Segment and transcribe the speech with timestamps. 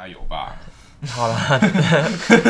[0.00, 0.56] 加油吧！
[1.08, 1.60] 好了，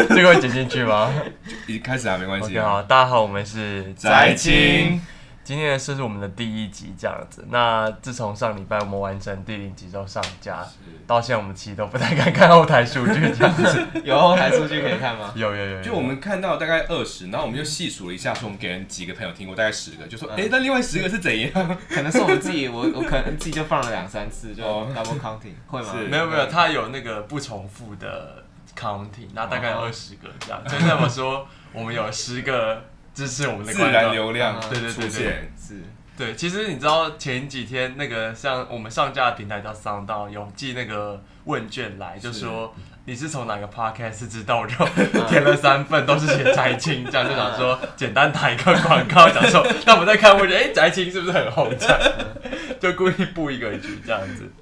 [0.09, 1.13] 这个会剪进去吗？
[1.67, 2.57] 已经开始啊，没关系。
[2.61, 5.01] 好，大家好，我们是宅青。
[5.43, 7.45] 今天是是我们的第一集，这样子。
[7.51, 10.65] 那自从上礼拜我们完成第零集之后上架，
[11.07, 13.87] 到现在我们其实都不太敢看后台数据，这样子。
[14.05, 15.33] 有后台数据可以看吗？
[15.35, 15.83] 有有有，有。
[15.83, 21.51] 就我们看到大概二十，然后我们就细数了一下，说我们给人几个朋友听过，大概十个，就说，哎、嗯欸，那另外十个是怎样？
[21.89, 25.95] 可能是我们自己，我我可能自己就放了两三次，就 double counting，会吗？
[26.09, 28.45] 没有没有，它有那个不重复的
[28.79, 30.63] counting，那大概有二十个这样。
[30.69, 35.83] 就那么说，我们有十个支持我们的自然流量，对对对对，是。
[36.17, 42.75] 对，其实你知道前几天那个像我们上架的平台叫 SoundOn，有寄那个问卷来，就说
[43.07, 44.87] 你是从哪个 podcast 知道，然后
[45.31, 51.75] 填了三份都是写宅青，这样就想说简单打一个广告，想说那我们在看问卷，哎，宅青是不是很红？
[51.79, 51.99] 这样
[52.79, 54.53] 就故意布一个局这样子。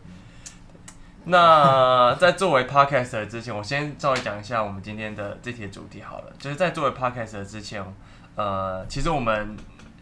[1.24, 7.84] 那在作为 podcaster 之前，我先稍微讲一下我们今天的这题主题好了，就是在作为 podcaster 之前，
[8.38, 9.54] 呃，其实我们。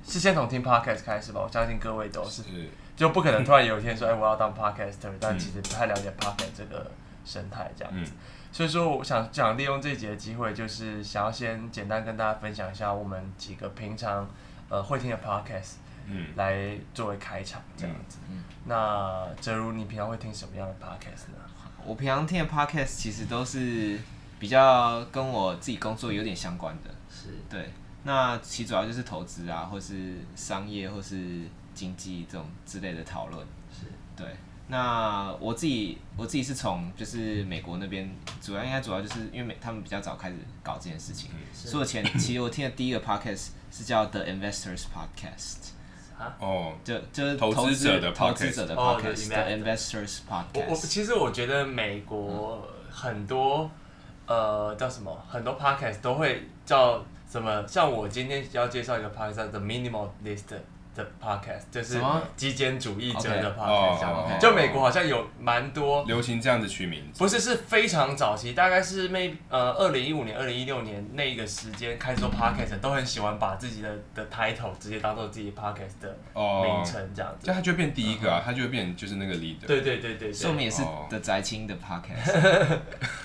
[0.08, 6.88] 是先从听 podcast 开始吧，我相信各位都是，是就不可能突然有一天说， 哎、欸，我要当 podcaster，但其实不太了解 podcast 这个
[7.24, 8.16] 生态这样子，嗯、
[8.52, 14.30] 所以说我想想利用这一集的机会，就是想要先简单跟大家分享一下我们几个平常
[14.68, 15.72] 呃会听的 podcast，
[16.06, 18.18] 嗯，来作为开场这样子。
[18.30, 21.38] 嗯嗯、那哲如，你平常会听什么样的 podcast 呢？
[21.84, 23.98] 我平常听的 podcast 其实都是
[24.38, 27.72] 比较跟我自己工作有点相关的，是对。
[28.06, 31.40] 那其主要就是投资啊，或是商业，或是
[31.74, 33.44] 经济这种之类的讨论。
[33.72, 34.24] 是对。
[34.68, 38.08] 那我自己我自己是从就是美国那边，
[38.40, 41.30] 主要应该主要就是因为美他们比较早开始搞这件事情。
[41.52, 45.70] 是所以我前 其实我听的第一个 podcast 是叫 The Investors Podcast。
[46.16, 46.32] 啊？
[46.38, 50.54] 哦，就就是投资者的投资者的 podcast，The Investors Podcast。
[50.54, 53.68] 我我其实我觉得美国很多、
[54.26, 57.04] 嗯、呃叫什么，很多 podcast 都会叫。
[57.30, 57.64] 什么？
[57.66, 60.44] 像我今天要介绍一个 podcast，The Minimalist
[60.94, 62.00] 的 podcast，就是
[62.36, 64.40] 极简主义者的 podcast。
[64.40, 77.40] 就美国好像有蛮多流行这样子取名，不是，是非常早期，大概是 maybe 呃二零一五年、二零一六年那一个时间开始做 podcast，都很喜欢把自己的的 title 直接当做自己 podcast 的名称这样子。
[77.42, 79.66] 这样他就会变第一个啊，他就会变就是那个 leader。
[79.66, 82.78] 对对对对，所以我们也是的宅青的 podcast，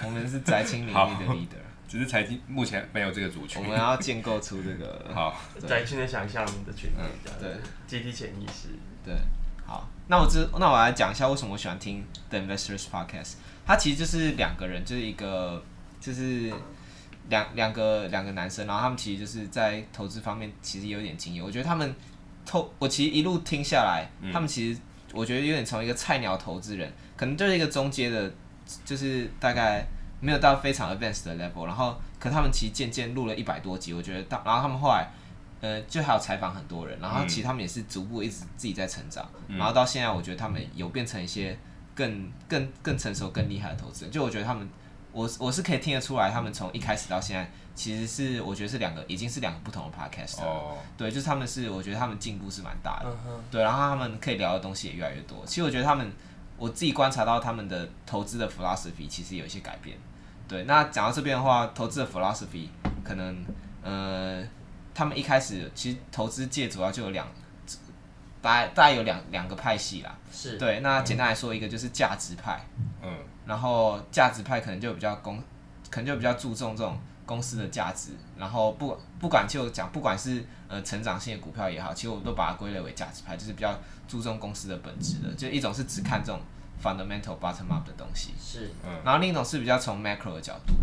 [0.03, 1.70] 我们是宅青领域的 leader。
[1.91, 5.35] 只是财经目前没有这个族群，我们要建构出这个 好。
[5.67, 7.51] 宅青的想象的群体，嗯，对，
[7.85, 8.69] 集体潜意识，
[9.03, 9.13] 对，
[9.65, 13.33] 好，那我知，那我来讲一下为什么我喜欢听 The Investors Podcast。
[13.65, 15.61] 它其实就是两个人，就是一个
[15.99, 16.53] 就是
[17.27, 21.43] 两两个两个男生，然后他们其实就是在投资方面其实有点经验。
[21.43, 21.93] 我觉得他们
[22.45, 24.79] 投，我其实一路听下来，嗯、他们其实
[25.11, 28.33] 我觉得有点从一个菜鸟投资人，可能就是一个中阶的，
[28.85, 29.85] 就是大概。
[30.21, 35.11] 没有到非常 advanced 的 level，然后可他们其实渐渐录了一百多集，我觉得到，然后他们后来，
[35.59, 41.57] 呃，就还有采访很多人，然后其实他们也是逐步一直自己在成长，嗯、然后到现在，我觉得他们有变成一些
[41.95, 44.11] 更更更成熟、更厉害的投资人。
[44.11, 44.69] 就我觉得他们，
[45.11, 50.41] 我我是可以听得出来，他们从一开始到现在，其实是我觉得是两个，已经是两个不同的 podcast。
[50.41, 50.77] 哦。
[50.97, 53.09] 对，就是他们是，我觉得他们进步是蛮大的。
[53.27, 55.43] 嗯、对，然后他们可以聊的东西也越来越多。
[55.45, 56.11] 其实我觉得他们，
[56.61, 59.97] 我自己观察到他们的投资的 philosophy 其实有一些改变。
[60.47, 62.67] 对，那讲到这边的话，投资的 philosophy
[63.03, 63.43] 可能，
[63.81, 64.47] 呃，
[64.93, 67.25] 他们一开始其实投资界主要就有两，
[68.43, 70.15] 大概大概有两两个派系啦。
[70.31, 70.59] 是。
[70.59, 72.63] 对，那简单来说，一个就是价值派。
[73.01, 73.11] 嗯。
[73.47, 75.41] 然后价值派可能就比较公，
[75.89, 76.95] 可能就比较注重这种
[77.25, 78.11] 公司的价值。
[78.37, 85.33] 然后不不管就讲，不管是呃成长性的股票也好，其实我都把它归类为价值派，就是比较注重公司的本质的。
[85.35, 86.39] 就一种是只看这种。
[86.83, 90.73] fundamental bottom up 的东西是，嗯，然后另一种是比较从 macro 的角度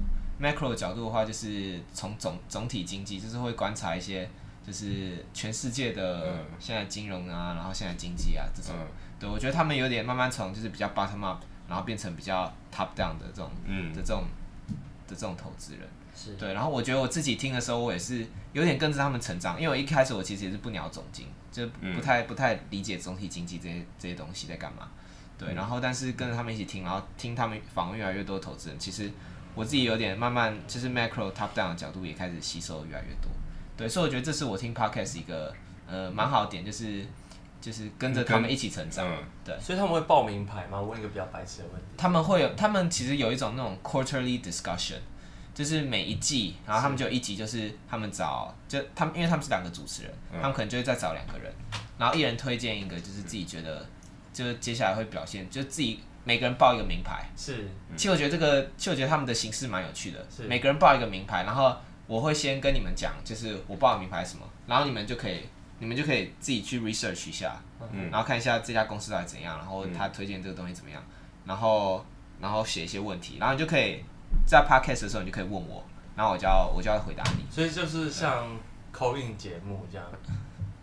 [0.41, 4.31] ，macro 的角度的话，就是从总总体经济，就是会观察一些，
[4.65, 8.77] 就是全世界的现在金融啊，然后现在经济啊这种，
[9.19, 14.23] 对，我觉得他们有点慢慢从就是比较 bottom up，然后变成比较 top down 的这种，嗯，的这种
[15.09, 15.81] 的这种投资人，
[16.19, 24.89] 是对，然后我觉得我自己听的时候，我也是有点跟着他们成长，因为我一开始我其实也是不鸟总经，就不太不太理解总体经济这些这些东西在干嘛。
[25.39, 29.09] 对，然后但是跟着他们一起听，然后听他们访问越来越多投资人，其实
[29.55, 33.31] 我自己有点慢慢就是 macro top down 的角度也开始吸收越来越多。
[33.77, 35.55] 对，所以我觉得这是我听 podcast 一个
[35.87, 37.07] 呃蛮好的点，就是
[37.61, 39.07] 就是跟着他们一起成长。
[39.07, 40.81] 嗯、对，所以他们会报名牌吗？
[40.81, 41.87] 问一个比较白痴的问题。
[41.97, 44.99] 他们会有，他们其实有一种那种 quarterly discussion，
[45.59, 51.53] 就是每一季，然后他们就一集就是他们找就他们，因为他们是两个主持人，嗯、他们可能就会再找两个人，
[51.99, 53.85] 然后一人推荐一个，就是自己觉得。
[54.31, 57.29] 就是接下来会表现，就自己每个人报一个名牌。
[57.37, 57.67] 是，
[57.97, 60.25] 其实我觉得这个，其实我觉得他们的形式蛮有趣的。
[60.31, 61.75] 是，每个人报一个名牌，然后
[62.07, 65.41] 我会先跟你们讲，就是我报的名牌是什么，然后你们就可以，
[65.81, 67.61] 你们就可以自己去 research 一下，
[67.91, 71.03] 嗯，然后看一下这家公司到底怎样，然后他推荐这个东西怎么样，
[71.45, 72.07] 然后
[72.41, 74.05] 然后写一些问题，然后你就可以
[74.47, 75.85] 在 podcast 的时候你就可以问我，
[76.17, 77.45] 然后我就要我就要回答你。
[77.51, 78.59] 所以就是像
[78.93, 80.07] call in 节目这样。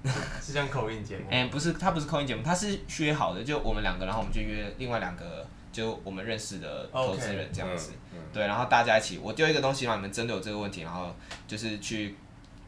[0.40, 1.24] 是像口音节目？
[1.32, 7.94] 哎、欸，不是，他不是口音节目，他是约好的，就我们两个，然后我们就约另外两个，就我们认识的投资人这样子。
[8.32, 11.12] 对，然后大家一起，我丢一个东西让你们针对我这个问题，然后
[11.48, 12.16] 就是去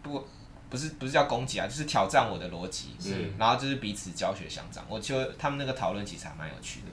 [0.01, 0.25] 不
[0.67, 2.95] 不是不是叫攻击啊，就是挑战我的逻辑。
[2.99, 3.31] 是。
[3.37, 6.87] 然后就是彼此教学相长，我觉得他们那个讨论其实还蛮有趣的。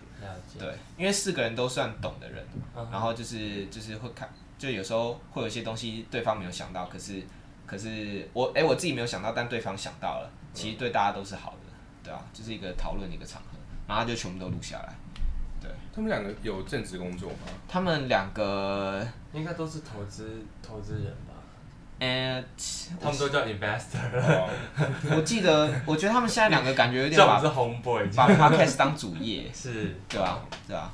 [0.59, 2.45] 对，因为四个人都算懂的人，
[2.91, 4.29] 然后就是就是会看，
[4.59, 7.23] 就有时候会有一些东西对方没有想到，可是。
[7.67, 11.73] 可是我哎、欸，我自己没有想到，但对方想到了，其实对大家都是好的，
[12.05, 13.57] 对啊，就是一个讨论的一个场合，
[13.89, 14.95] 然后就全部都录下来。
[15.63, 17.39] 对，他们两个有正职工作吗？
[17.67, 21.34] 他们两个应该都是投资投资人吧？
[21.99, 22.45] 呃，
[23.01, 24.49] 他们都叫 investor。
[25.17, 30.91] 我记得，我觉得他们现在两个感觉有点把是 homeboy，把 podcast 当主业， 是，对啊，对啊。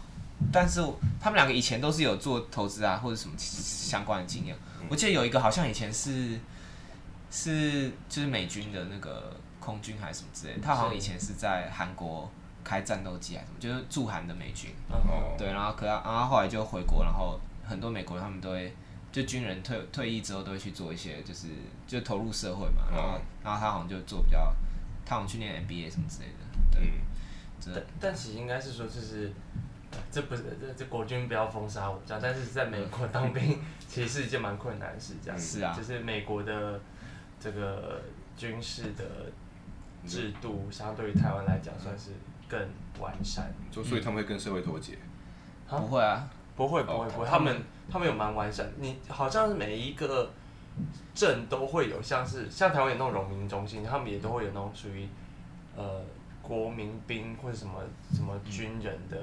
[0.53, 0.81] 但是
[1.21, 4.57] 他们两个以前都是有做投资啊，或者什么相关的经验。
[4.89, 6.39] 我记得有一个好像以前是。
[7.33, 12.29] 是就是美军的那个空军还是什么之类的，他好像以前是在韩国
[12.65, 14.73] 开战斗机还是什么，就是驻韩的美军。
[14.89, 15.37] 哦。
[15.39, 18.75] 对，然后可然后后来就回国，然后很多美国人他们都会，
[19.13, 21.49] 就军人退退役之后都会去做一些，就是
[21.87, 22.83] 就投入社会嘛。
[22.91, 24.55] 然后然后他好像就做比较，
[25.05, 26.71] 他好像去念 MBA 什么之类的。
[26.71, 26.93] 对。
[27.75, 29.33] 但但其实应该是说就是，
[30.11, 35.39] 这不是这这国军不要封杀我这样，但是在美国当兵其实是一件蛮困难的事，这样。
[35.39, 35.75] 是啊。
[35.77, 36.81] 就是美国的。
[37.43, 38.03] 这个
[38.37, 39.03] 军事的
[40.07, 42.11] 制度相对于台湾来讲算是
[42.47, 42.61] 更
[43.01, 44.99] 完善，就所以他们会跟社会脱节？
[45.67, 46.29] 不会啊，
[46.61, 48.71] 不会不会不会，他们他们有蛮完善。
[48.79, 50.31] 你好像是每一个
[51.15, 55.09] 镇都会有，像是像台湾有那种荣民中心，他们也都会有那种属于
[55.75, 56.03] 呃
[56.43, 57.81] 国民兵或者什么
[58.13, 59.17] 什么军人的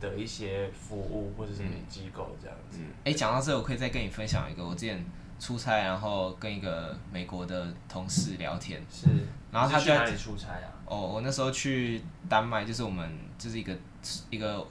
[0.00, 2.78] 的一些服务或者什么机构这样子。
[3.02, 5.04] 哎，讲到这，我可以再跟你分享一个，我之前。
[5.38, 8.82] 出差，然后跟一个美国的同事聊天。
[8.90, 9.06] 是。
[9.52, 10.72] 然后他去哪里出差啊？
[10.86, 13.06] 哦，我那时候去丹麦，就是我们
[13.36, 13.76] 就是一个
[14.30, 14.66] 一个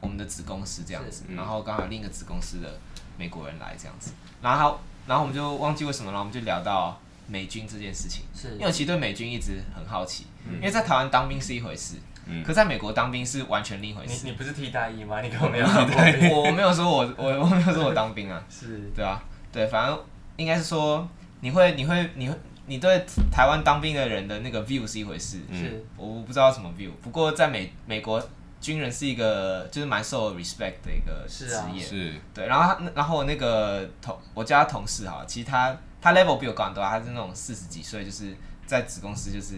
[0.00, 1.24] 我们的子公司这样子。
[1.34, 2.78] 然后刚好另一个子公司的
[3.16, 4.12] 美国人来这样子。
[4.42, 8.24] 然后，然后我们就忘记为什么，然后我们就聊到美军这件事情。
[8.34, 8.52] 是。
[8.52, 10.26] 因为我其实对美军一直很好奇，
[10.56, 11.96] 因为在台湾当兵是一回事，
[12.26, 12.42] 嗯。
[12.44, 14.24] 可在美国当兵是完全另一回事。
[14.24, 15.20] 你你不是替代役吗？
[15.20, 15.66] 你跟我没有。
[15.66, 16.30] 对。
[16.32, 18.42] 我没有说我我我没有说我当兵啊。
[18.50, 18.90] 是。
[18.94, 19.22] 对啊。
[19.52, 19.98] 对，反正
[20.36, 21.08] 应该是说，
[21.40, 22.34] 你会，你会，你会，
[22.66, 26.90] 你对台湾当兵的人的那个 view 是一回事，是，我不知道什么 view。
[27.00, 28.22] 不过在美美国，
[28.60, 32.46] 军人是一个就是蛮受 respect 的一个职业，是，对。
[32.46, 38.34] 然后他，然后我那个同我叫他同事哈，其实他他 level 比我高很多，他是那种四十几岁，就是
[38.66, 39.56] 在子公司就是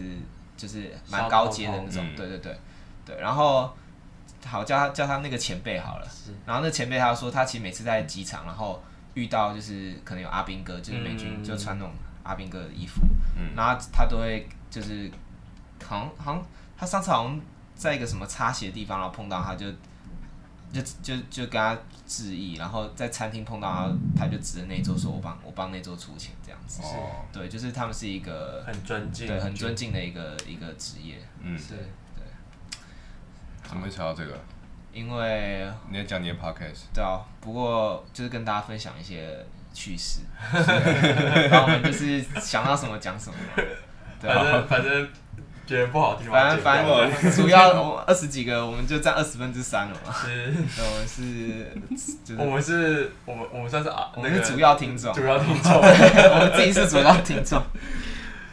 [0.57, 2.57] 就是蛮高阶的那种，对对对。
[3.05, 3.19] 对。
[3.19, 3.73] 然后
[4.45, 6.07] 好叫他叫他那个前辈好了，
[6.45, 8.81] 然后那前辈他说他其实每次在机场，然后。
[9.15, 11.91] 遇到就是可能有阿兵哥，就是美军就穿那种
[12.23, 13.01] 阿兵哥的衣服，
[13.35, 15.11] 嗯、然后他都会就是
[15.83, 16.45] 好像好像
[16.77, 17.41] 他上次好像
[17.79, 19.71] 在一个什么擦鞋的地方，然后碰到他就
[20.73, 26.89] 就就就跟他致意，然后在餐厅碰到他，他就指着那桌说：“我帮我帮那桌出钱。”这样子，是
[27.31, 31.69] 对，就是他们是一个很尊敬，对，很尊敬的一个一个职业，嗯，是，
[32.15, 32.79] 对。
[33.63, 34.37] 怎么会查到这个？
[34.91, 40.21] 因为你在讲你的 podcast，对啊，不过就是跟大家分享一些趣事，
[40.51, 43.37] 然后我们就是想到什么讲什么，
[44.19, 45.07] 对啊，反正
[45.69, 57.61] 觉得不好听，反正反正 主要我二十几个，我们就占二十分之三了嘛， 是， 我们是，我们是，我们我们算是啊，我们是主要听众，主要听众，我们自己是主要听众。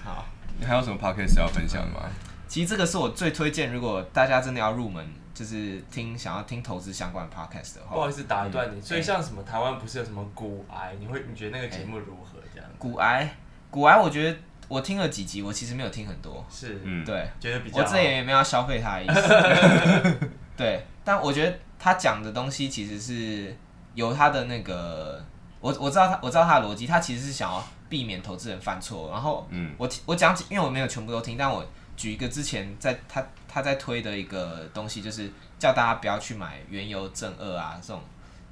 [0.05, 0.27] 好，
[0.59, 2.03] 你还有什么 podcast 要分享的吗？
[2.47, 5.07] 其实这个是我最推荐，如果大家真的要入门。
[5.37, 8.81] 就是听想要听投资相关的 podcast 的话，不好意思打断你。
[8.81, 10.95] 所以像什么台湾不是有什么股癌？
[10.99, 12.39] 你会你觉得那个节目如何？
[12.55, 13.37] 这样股癌，
[13.71, 16.45] 股癌，我觉得我听了几集，我其实没有听很多。
[16.51, 17.83] 是，嗯，对，觉得比较。
[17.83, 20.29] 我这也没有要消费他的意思。
[20.57, 23.57] 对，但我觉得他讲的东西其实是
[23.95, 25.25] 有他的那个，
[25.61, 29.11] 我我知道他我知道他的逻辑，他其实是想要避免投资人犯错。
[29.11, 31.65] 然后，嗯，我我讲，因为我没有全部都听，但我
[31.97, 33.25] 举一个之前在他。
[33.49, 38.03] 他在推的一个东西，就是叫大家不要去买原油正二啊，这种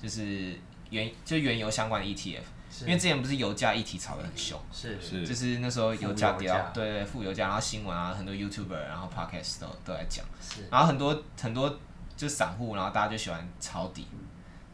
[0.02, 2.40] 就是原就原油相关的 ETF，
[2.80, 10.24] 因为之前不是油价议题炒得很凶，是是，就是那时候油价跌到，对对，负油价，然后新闻啊，很多 YouTuber 然后 Podcast 都都在讲，
[10.70, 11.78] 然后很多很多
[12.16, 14.08] 就散户，然后大家就喜欢抄底，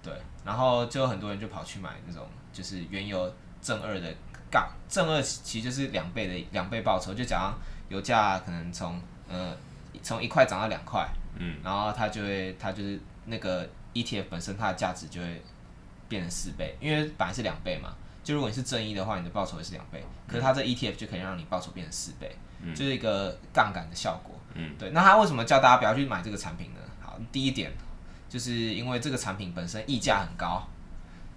[0.03, 0.13] 对，
[0.45, 4.15] 然后就很多人就跑去买那种就是原油正二的
[4.51, 7.53] 杠，正二其实就是两倍的两倍报酬，就假
[7.89, 9.55] 如油价可能从呃
[10.03, 15.43] 从一块涨到两块，嗯，然后它就会它就是那个 ETF 本身它的价值就会
[16.11, 24.35] 变成四倍，因为本来是两倍嘛，就如果你是正一的话，你的报酬也是两倍，可是它这 ETF 就可以让你报酬变成四倍，嗯，就是一个杠杆的效果。
[24.55, 26.81] 嗯，对，那他为什么叫大家不要去买这个产品呢？
[27.01, 27.73] 好，第一点
[28.29, 30.67] 就是因为这个产品本身溢价很高，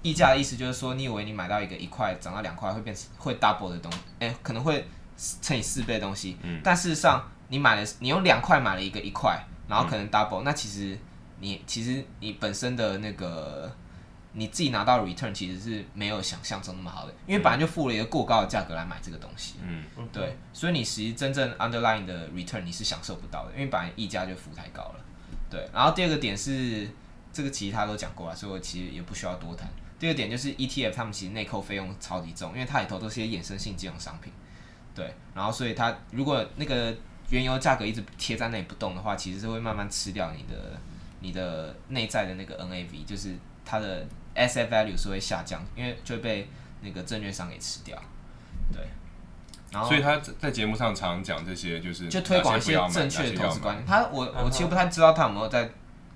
[0.02, 4.84] 溢价的意思就是说，你以为你买到一个一块涨到两块会变成会 double 的东西，哎，可能会
[5.42, 10.98] 乘以四倍的东西，嗯，但事实上你买了，你用两块买了一个一块，然后可能 double，嗯，那其实
[11.40, 13.72] 你其实你本身的那个。
[14.36, 24.96] 你自己拿到 return 其实是没有想象中那么好的，因为本来就付了一个过高的价格来买这个东西，嗯，对，所以你实际真正 underlying 的 return 你是享受不到的，因为本来溢价就付太高了，
[25.52, 25.70] 对。
[25.72, 26.90] 然后第二个点是，
[27.32, 29.70] 这个其实他都讲过了，所以我其实也不需要多谈。
[30.00, 34.34] 第二点就是 ETF 他们其实内扣费用超级重，因为它里头都是些衍生性金融商品，
[34.96, 35.14] 对。
[35.36, 36.96] 然后所以它如果那个
[37.30, 40.80] 原油价格一直贴在那里不动的话，其实是会慢慢吃掉你的
[41.20, 44.08] 你的内在的那个 NAV，就是它的。
[44.36, 46.50] Asset value 是会下降，因为就会被
[46.82, 47.98] 那个证券商给吃掉，
[48.72, 48.82] 对。
[49.72, 53.86] 然后，所以他在节目上常讲这些，就是就推广一些正确的投资观念。
[53.88, 55.70] 他我我其实不太知道他有没有在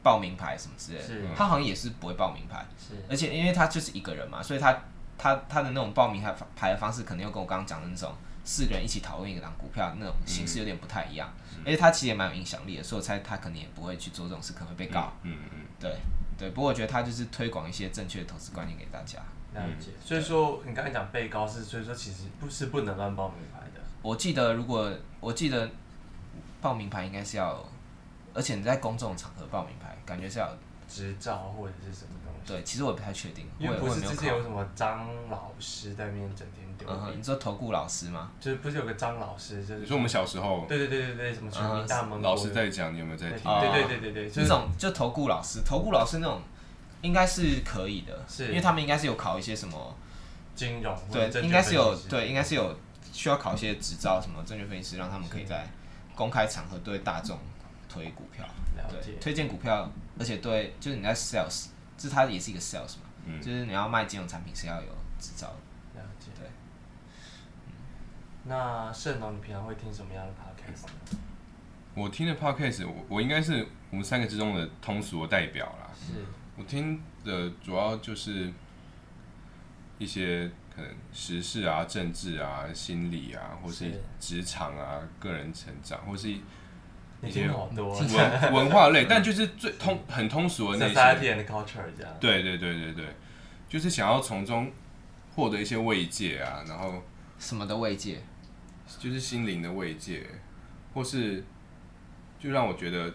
[0.04, 2.94] 报名牌什么之类的，他好像也是不会报名牌，是。
[3.10, 4.78] 而且因为他就是一个人嘛，所以他
[5.18, 11.34] 他他的那种报名牌牌的方式，可能又跟我刚刚讲的那种四个人一起讨论一个档股票那种形式有点不太一样。
[11.56, 15.12] 嗯、而且他其实也蛮有影响力的，所以我猜他可能也不会去做这种事，可能会被告。
[15.24, 15.98] 嗯嗯，嗯对。
[16.38, 19.20] 对，不过我觉得他就是推广一些正确的投资观念给大家。
[19.54, 19.90] 了解。
[20.04, 23.82] 所以说，你刚才讲被告是，所以说其实不是不能乱报名牌的。
[24.02, 25.70] 我记得，如果我记得
[26.62, 27.64] 报名牌应该是要，
[28.34, 30.56] 而且你在公众场合报名牌，感觉是要
[30.88, 32.54] 执照或者是什么东西。
[32.54, 36.67] 对，其实我也不太确定，因为不是之前有什么张老师在那边整天
[37.16, 38.32] 你说投顾老师吗？
[38.40, 39.62] 就是不是有个张老师？
[39.66, 40.66] 就是你说我们小时候。
[40.68, 42.20] 对对对对对，什么全民大闷锅。
[42.22, 43.44] 老师在讲，你有没有在听？
[43.44, 46.42] 对对对对对，这种就投顾老师，投顾老师那种
[47.02, 49.96] 应该是可以的，是因为他们应该是有考一些什么
[50.56, 52.78] 金融，对，应该是有对，应该是有
[53.12, 55.68] 需要考一些执照，什么证券分析师，让他们可以在
[56.16, 57.38] 公开场合对大众
[57.90, 58.46] 推股票，
[58.90, 59.90] 对，推荐股票，
[60.20, 61.68] 而且对，就是你在 sales。
[62.00, 64.88] 这它也是一个 sales 嘛，嗯、就是你要卖金融产品是要有
[65.20, 65.56] 执照的。
[68.48, 70.88] 那盛龙，你平常会听什么样的 podcast？
[71.94, 75.90] 我听的 podcast，我我应该是我们三个之中的通俗的代表啦。
[75.96, 76.14] 是。
[76.58, 78.52] 我听的主要就是
[80.00, 86.34] 一些可能时事啊、政治啊、心理啊，或是职场啊、个人成长，或是。
[87.20, 87.76] 一些文
[88.54, 91.34] 文化类， 但就是最通很通俗的那些。
[91.34, 92.14] and culture 这样。
[92.20, 93.06] 对对对对对，
[93.68, 94.72] 就是想要从中
[95.36, 97.02] 获得一些慰藉啊，然后
[97.40, 98.22] 什么的慰藉，
[99.00, 100.26] 就是心灵的慰藉，
[100.94, 101.44] 或是
[102.40, 103.14] 就让我觉得，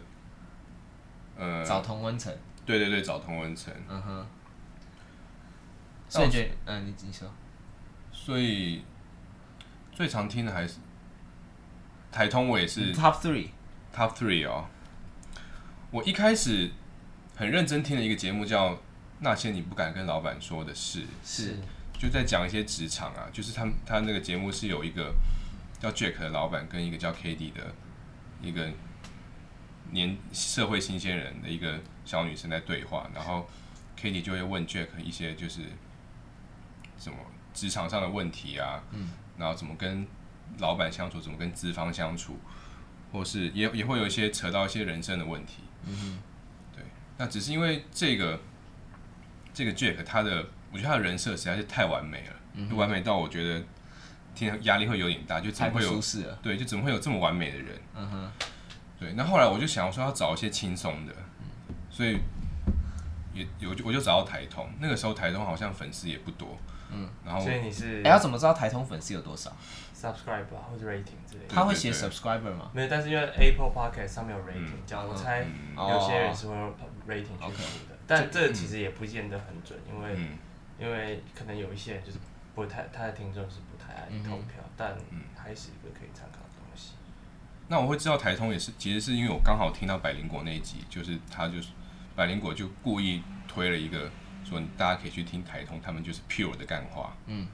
[1.36, 2.32] 呃，找同温层。
[2.64, 3.72] 对对对，找同温层。
[3.88, 4.26] 嗯哼。
[6.08, 7.28] 所以觉得，嗯，你你说。
[8.12, 8.84] 所以
[9.90, 10.74] 最常听的还是
[12.10, 13.48] 台通，我也是 Top Three。
[13.94, 14.64] Top three 哦，
[15.90, 16.70] 我一开始
[17.36, 18.70] 很认真听了一个节目，叫
[19.18, 21.56] 《那些你不敢跟老板说的事》，是
[21.92, 25.14] 就在讲一些职场啊，就是他他那个节目是有一个
[25.82, 27.74] 叫 Jack 的老板跟一个叫 Katie 的
[28.40, 28.70] 一个
[29.90, 33.48] 年社会新鲜人的一个小女生在对话，然后
[34.00, 35.62] Katie 就会问 Jack 一些就是
[36.96, 37.18] 什么
[37.52, 40.06] 职场上的问题啊，嗯，然后怎么跟
[40.58, 42.38] 老板相处，怎么跟资方相处。
[43.10, 46.18] 或是也也会有一些扯到一些人生的问题，嗯哼，
[46.74, 46.82] 对，
[47.18, 48.40] 那只是因为这个
[49.52, 53.62] 这个 Jack 他的，我觉得他的人设实在是太完美了，嗯、哼完美到我觉得
[54.34, 56.00] 听压力会有点大，就怎么会有
[56.42, 58.32] 对，就怎么会有这么完美的人，嗯哼，
[58.98, 62.18] 对，那后来我就想说要找一些轻松的，嗯、所以
[63.34, 66.58] 也有我就找到台通，那个时候台通好像粉丝也不多，
[66.90, 69.54] 嗯，然后所以你是哎、欸、要怎么知道台通粉丝有多少
[69.94, 71.54] ？subscribe 啊，或者 rating 之类的。
[71.54, 72.70] 他会写 subscriber 吗？
[72.72, 75.46] 没有，但是因为 Apple Podcast 上面有 rating，这样我猜
[75.76, 76.74] 有些人是会用
[77.06, 77.98] rating 去投的。
[78.06, 80.16] 但这其实也不见得很准，因为
[80.78, 82.18] 因为可能有一些人就是
[82.54, 84.96] 不太他的听众是不太爱投票，但
[85.36, 86.92] 还是一个可以参考的东西。
[87.68, 91.68] 那我会知道台通也是，其实是因为我刚好听到百灵果那一集，就是他就是
[92.16, 94.10] 百灵果就故意推了一个
[94.44, 97.14] 说大家可以去听台通，他们就是 pure 的干话。
[97.26, 97.46] 嗯。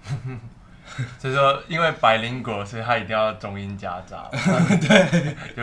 [1.19, 4.27] 所 以说，因为百灵果，所以他一定要中英夹杂。
[4.33, 5.63] 对，就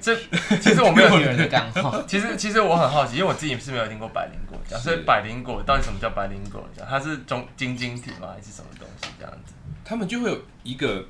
[0.00, 0.16] 这
[0.56, 2.02] 其实我没有听人的干话。
[2.08, 6.86] 其实其实我很好奇，因为我自己是没有听过百灵果讲，所以百灵果到底什么叫百灵果讲？
[6.88, 8.28] 它是中晶晶体吗？
[8.34, 9.52] 还是什么东西这样子？
[9.84, 11.06] 他们就会有一个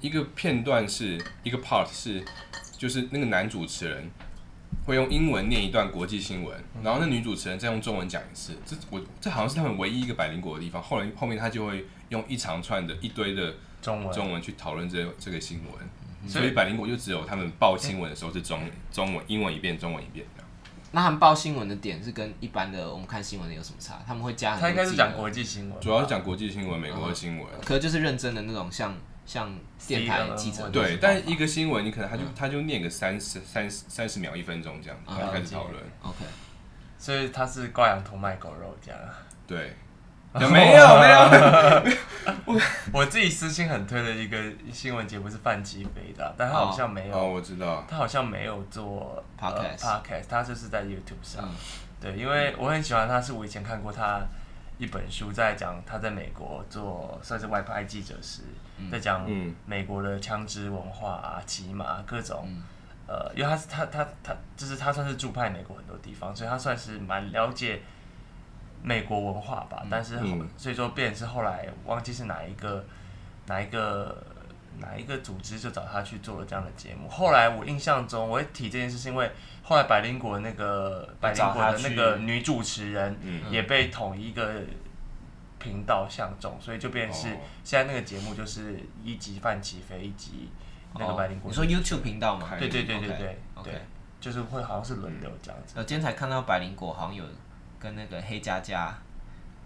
[0.00, 2.24] 一个片段是一个 part 是，
[2.76, 4.10] 就是那个男主持人。
[4.86, 8.56] 会用英文念一段国际新闻，然后那女主持人再用中文讲一次。
[8.64, 10.82] 这我这好像是他们唯一一个百灵果的地方。
[10.82, 15.88] 后来后面他就会用一长串的一堆的中文中文去讨论这这个新闻，
[16.22, 18.60] 嗯、所以百灵果就只有他们报新闻的时候是中
[18.90, 20.24] 中文英文一遍，中文一遍。
[20.92, 24.02] 那他们报新闻的点是跟一般的我们看新闻的有什么差？
[24.06, 24.62] 他们会加很多。
[24.62, 27.46] 他应该是讲国际新闻，主要是讲国际新闻，美国的新闻。
[27.64, 28.94] 可是就是认真的那种像。
[29.26, 29.48] 像
[29.86, 35.80] 电台记者对，但一个新闻你可能他就他就念个三十三三十秒一分钟这样，然后开始讨论。
[36.02, 36.24] OK，
[36.98, 38.98] 所以他是挂羊头卖狗肉这样。
[39.46, 39.76] 对，
[40.38, 41.96] 有没有 没有。
[42.44, 42.60] 我
[42.92, 44.38] 我自己私心很推的一个
[44.72, 47.16] 新闻节目是范吉飞的，但他好像没有。
[47.16, 47.84] 哦，我知道。
[47.88, 51.48] 他好像没有做 podcast，他就是在 YouTube 上。
[52.00, 54.20] 对，因为我很喜欢他，是我以前看过他。
[54.78, 58.40] 一本书在讲他在美国做算是外派记者时，
[58.78, 59.28] 嗯、在讲
[59.66, 62.62] 美国的枪支文化啊、骑马各种，嗯、
[63.06, 67.82] 呃，因为他是他他他就是他算是驻派美国很多地方，所以他算是蛮了解
[68.82, 69.80] 美国文化吧。
[69.82, 72.84] 嗯、但是，嗯、所以说，变成是后来忘记是哪一个
[73.46, 74.22] 哪一个
[74.78, 77.08] 哪一个组织就找他去做了这样的节目。
[77.08, 79.30] 后来我印象中，我会提这件事是因为。
[79.62, 83.16] 后来百灵国那个百灵国的那个女主持人
[83.50, 84.52] 也被同一个
[85.60, 87.28] 频道相中，所以就变成是
[87.62, 90.50] 现在那个节目就是一集范琪斐，一集
[90.98, 91.48] 那个百灵果。
[91.48, 92.48] 你说 YouTube 频道吗？
[92.58, 93.74] 对对对对对对，
[94.18, 95.74] 就是会好像是轮流这样子。
[95.76, 97.22] 我今天才看到百灵国好像有
[97.80, 98.94] 跟那个黑佳佳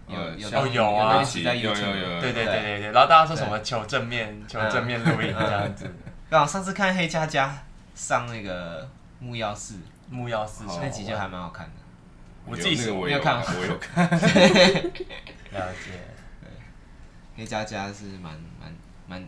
[0.07, 5.93] 有有有啊，一起在 YouTube，对对对对对，然后大家说什么求正面求正面录音这样子。
[6.29, 9.75] 刚好上次看黑佳佳上那个木曜四。
[10.07, 11.71] 木曜四那集就还蛮好看的，
[12.45, 14.07] 我自己是没有看，我有看。
[14.07, 15.91] 了解，
[16.39, 16.49] 对，
[17.35, 18.71] 黑佳佳是蛮蛮
[19.07, 19.27] 蛮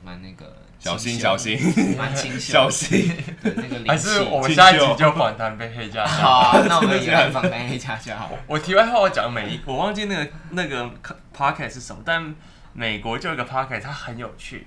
[0.00, 3.16] 蛮那个小心小心，蛮清秀，小心。
[3.42, 6.10] 对，那个还是我们下一集就访谈被黑佳佳。
[6.10, 8.28] 好，那我们也来访谈黑佳佳。
[8.46, 10.90] 我题外话，我讲每一，我忘记那个那个
[11.36, 12.34] podcast 是什么，但
[12.72, 14.66] 美国就有一个 podcast，它很有趣，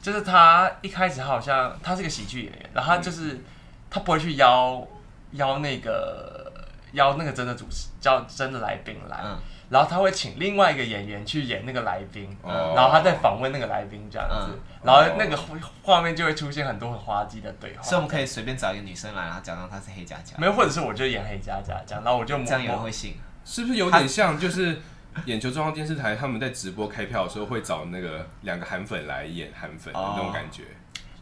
[0.00, 3.42] 就是他一开始他好像他是个喜剧演员，然后他就是
[3.90, 4.86] 他不会去邀。
[5.32, 6.50] 邀那个
[6.92, 9.36] 邀那个真的主持，叫真的来宾来，嗯、
[9.68, 15.38] 然后他会请另外一个演员去演那个来宾，嗯、然后他在访问那个来宾这样子，嗯、然后那个
[15.82, 17.82] 画面就会出现很多很滑稽的对话。
[17.82, 20.36] 所以我们可以随便找一个女生来，然后假装她是黑佳佳。
[20.38, 23.16] 没有，或者是我就演黑佳佳这样，然后我就这样有人会信？
[23.44, 24.80] 是不是有点像就是
[25.24, 30.62] 眼球中央电视台他们在直播开票的时候会找那个两个韩粉来演韩粉的那种感觉？
[30.62, 30.66] 哦、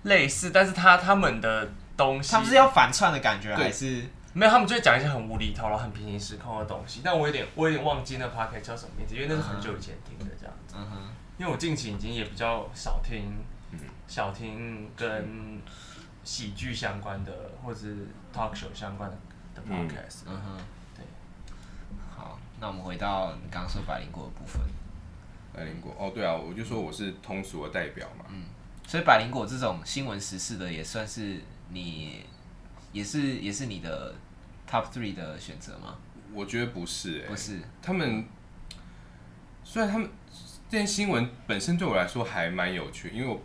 [0.05, 1.69] 类似，但是他他们的。
[1.97, 4.03] 东西，他们是要反串的感觉，还是
[4.35, 4.51] 没有？
[4.51, 7.01] 他们就会讲一些很无厘头、然后很平行时空的东西。
[7.03, 10.75] 但我有点，我有点忘记那 p o c k e t 叫什么名字，因为那是很久以前听的这样子。
[10.77, 10.99] 嗯哼。
[11.39, 13.33] 因为我近期已经也比较少听，
[14.07, 15.61] 少听跟
[16.25, 17.33] 喜剧相关的，
[17.65, 19.17] 或者是 talk show 相关的
[19.55, 20.25] 的 podcast。
[20.27, 20.59] 嗯哼。
[20.97, 21.05] 对。
[22.17, 24.61] 好，那我们回到你刚刚说百灵果的部分。
[25.53, 28.25] 百灵果，哦，对啊，我就说我是通俗的代表嘛。
[28.29, 28.45] 嗯。
[28.87, 31.41] 所以百灵果这种新闻时事的也算是。
[31.71, 32.23] 你
[32.93, 34.15] 也是也是你的
[34.69, 35.97] top three 的选择吗？
[36.33, 37.61] 我觉得不是、欸，不是。
[37.81, 38.25] 他们
[39.63, 40.11] 虽然他们
[40.69, 43.41] 这些新闻本身对我来说还蛮有趣，因为我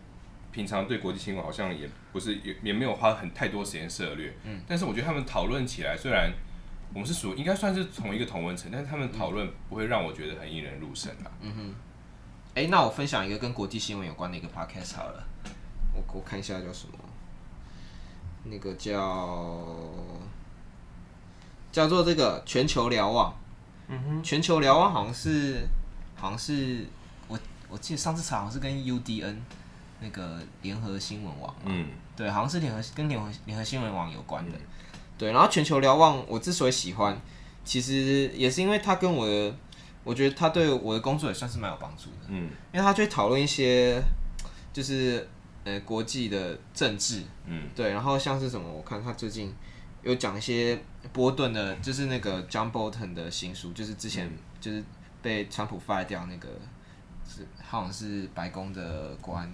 [0.52, 4.36] 平常对国际新闻好像也不是也也没有花很太多时间涉略。
[4.44, 4.62] 嗯。
[4.68, 6.32] 但是我觉得他们讨论起来，虽然
[6.94, 11.32] 我们是属于应该算是同一个同文层，但是他们讨论不会让我觉得很引人入胜啊。
[11.42, 11.76] 嗯哼。
[12.56, 15.24] 哎、欸，那我分享一个跟国际新闻有关的一个 podcast 好了，
[15.94, 16.94] 我我看一下叫什么。
[18.46, 18.92] 那个叫
[21.72, 23.34] 叫做这个全球瞭望，
[23.88, 25.68] 嗯哼，全球瞭望好像是
[26.16, 26.86] 好像是
[27.28, 29.36] 我我记得上次查好像是跟 UDN
[30.00, 34.62] 那个联合新闻网，嗯，对，好像是联合跟联合联合新闻网有关的，嗯、
[35.18, 35.32] 对。
[35.32, 37.20] 然后全球瞭望我之所以喜欢，
[37.64, 39.56] 其实也是因为它跟我的，
[40.04, 44.02] 我觉得它对我的工作也算是蛮有帮助的，嗯，因为他就会讨论一些
[44.74, 45.28] 就是。
[45.66, 49.54] 呃，国际的政治，嗯，对，然后像是什么，我看他最近
[50.02, 50.80] 有讲一些
[51.12, 54.32] 波顿的，就是那个 John Bolton 的新书，就是之前
[54.62, 54.84] 就是
[55.22, 56.48] 被川普 fire 掉那个，
[57.28, 59.52] 是好像是白宫的国安，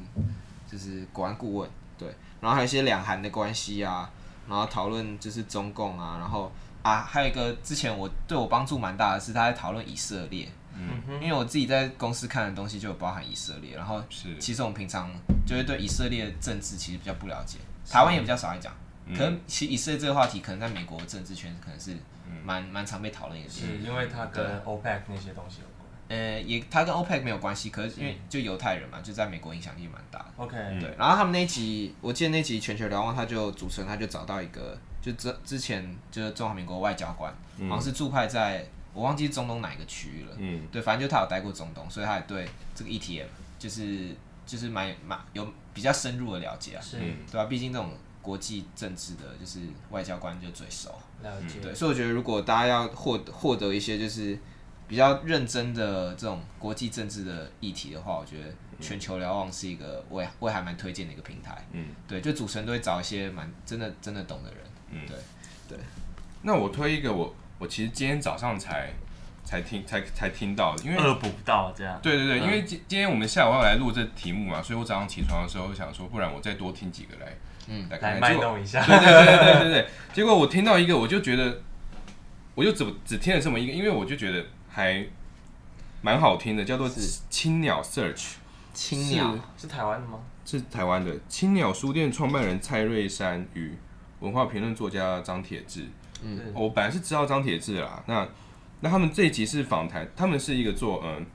[0.72, 2.08] 就是国安顾问，对，
[2.42, 4.10] 然后还有一些两韩的关系啊，
[4.48, 6.52] 然后讨论就是中共啊，然后
[6.84, 14.38] 啊，还有一个之前我对我帮助蛮大的是他在讨论以色列，嗯，因为我自己在公司看的东西就有包含以色列，然后是。
[14.38, 15.10] 其实我们平常
[15.46, 17.58] 就会对以色列政治其实比较不了解，
[17.90, 18.72] 台湾也比较少来讲。
[19.14, 21.96] 可能其实以色列这个话题，可能在美国政治圈可能是
[22.44, 25.86] 蛮蛮常被讨论一个事，是因为它跟 OPEC 那些东西有关。
[26.08, 30.26] 呃，也它跟 OPEC 没有关系，可是因为就犹太人嘛，就在美国影响力蛮大的。
[30.38, 30.96] OK，对。
[30.98, 37.34] 然后他们那集，我记得那集全球瞭望，他就主持人他就找到一个，就之之前就是中华民国外交官，
[37.70, 40.36] 好像是驻派在，我忘记中东哪一个区域了。
[40.38, 40.68] 嗯。
[40.72, 43.26] 对，反正就他有待过中东，所以他也对这个 ETM
[43.58, 44.16] 就是
[44.46, 46.82] 就是蛮蛮有比较深入的了解啊。
[46.82, 47.00] 是。
[47.00, 47.46] 对吧？
[47.46, 47.90] 毕竟这种
[48.26, 49.60] 国际政治的，就是
[49.92, 50.90] 外交官就最熟。
[51.22, 51.60] 了解。
[51.62, 54.38] 对，所以我觉得如果大家要获获得一些就是。
[54.88, 61.66] 比较认真的这种国际政治的议题的话，我觉得全球瞭望是一个我也我也还蛮推荐的一个平台。
[61.72, 64.60] 嗯，对，就主持人都会找一些蛮真的真的懂的人。
[64.92, 65.18] 嗯，对
[65.68, 65.80] 对。
[66.44, 68.94] 那我推一个我我其实今天早上才
[69.46, 71.98] 才听才才听到的，因为恶补不到这样。
[72.02, 77.32] 对对对，嗯、因为今今天我们下午要来录这题目嘛，所以我早上起床的时候想说，不然我再多听几个来，
[77.70, 78.22] 嗯，来看看。
[78.22, 78.86] 来脉动一下。
[78.86, 79.88] 对对对对对对对。
[80.12, 81.62] 结果我听到一个，我就觉得，
[82.56, 84.44] 我就只只听了这么一个，因为我就觉得。
[84.76, 85.08] 还
[86.02, 86.90] 蛮好听的，叫做
[87.30, 88.34] 青鸟 Search。
[88.74, 90.20] 青鸟是，是台湾的吗？
[90.46, 93.74] 是台湾的青鸟书店创办人蔡瑞山与
[94.20, 95.86] 文化评论作家张铁志。
[96.22, 98.04] 嗯，我本来是知道张铁志啦。
[98.06, 98.28] 那
[98.82, 101.26] 那他们这一集是访谈，他们是一个做嗯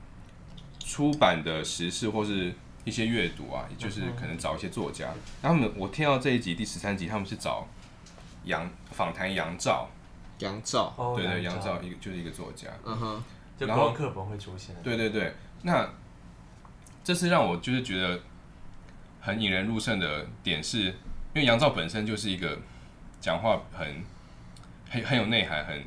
[0.79, 5.05] 出版的时事或是一些阅读啊，也就是可能找一些作家。
[5.41, 7.67] 然后他们我听到这一集第十三集，他们是找
[8.45, 9.89] 杨访谈杨照。
[10.39, 13.23] 杨照，对对，杨照一个就是一个作家，嗯哼，
[13.59, 14.75] 就课本会出现。
[14.81, 15.87] 对对对，那
[17.03, 18.19] 这是让我就是觉得
[19.19, 20.93] 很引人入胜的点，是因
[21.35, 22.57] 为杨照本身就是一个
[23.19, 24.03] 讲话很
[24.89, 25.83] 很很有内涵、很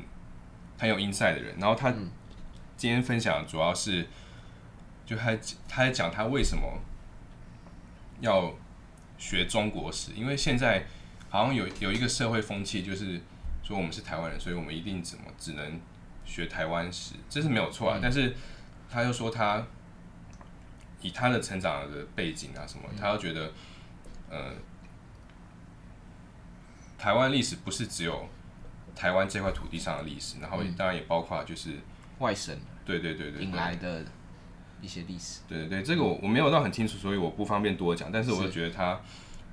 [0.77, 1.55] 很有 insight 的人。
[1.59, 1.91] 然后他
[2.77, 4.07] 今天分享的主要是，
[5.05, 5.35] 就他
[5.67, 6.79] 他在讲他为什么
[8.19, 8.53] 要
[9.17, 10.85] 学中国史，因为现在
[11.29, 13.21] 好像有有一个社会风气就是。
[13.67, 15.81] 说我们是台湾人，所以我们一定怎么只能
[16.23, 17.97] 学台湾史，这是没有错啊。
[17.97, 18.35] 嗯、但是
[18.91, 19.65] 他又说他
[21.01, 23.51] 以他的成长的背景啊什么，嗯、他又觉得
[24.29, 24.53] 呃，
[26.95, 28.29] 台湾历史不是只有
[28.95, 31.71] 台湾这块土地上的历史，然后当然也包括就是
[32.19, 34.03] 外省对对对对引来的
[34.81, 35.41] 一些历史。
[35.47, 38.11] 对对对，这个我我没有到很清楚，所以我不方便多讲。
[38.11, 38.99] 但是我就觉得他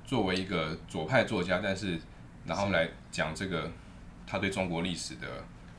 [0.05, 1.99] 作为一个左派作家，但是
[2.45, 3.69] 然后来讲这个。
[4.25, 5.27] 他对中国历史的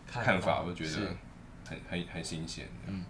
[0.07, 1.17] 看法，我觉得
[1.67, 2.69] 很很很新鲜。
[2.87, 3.03] 嗯，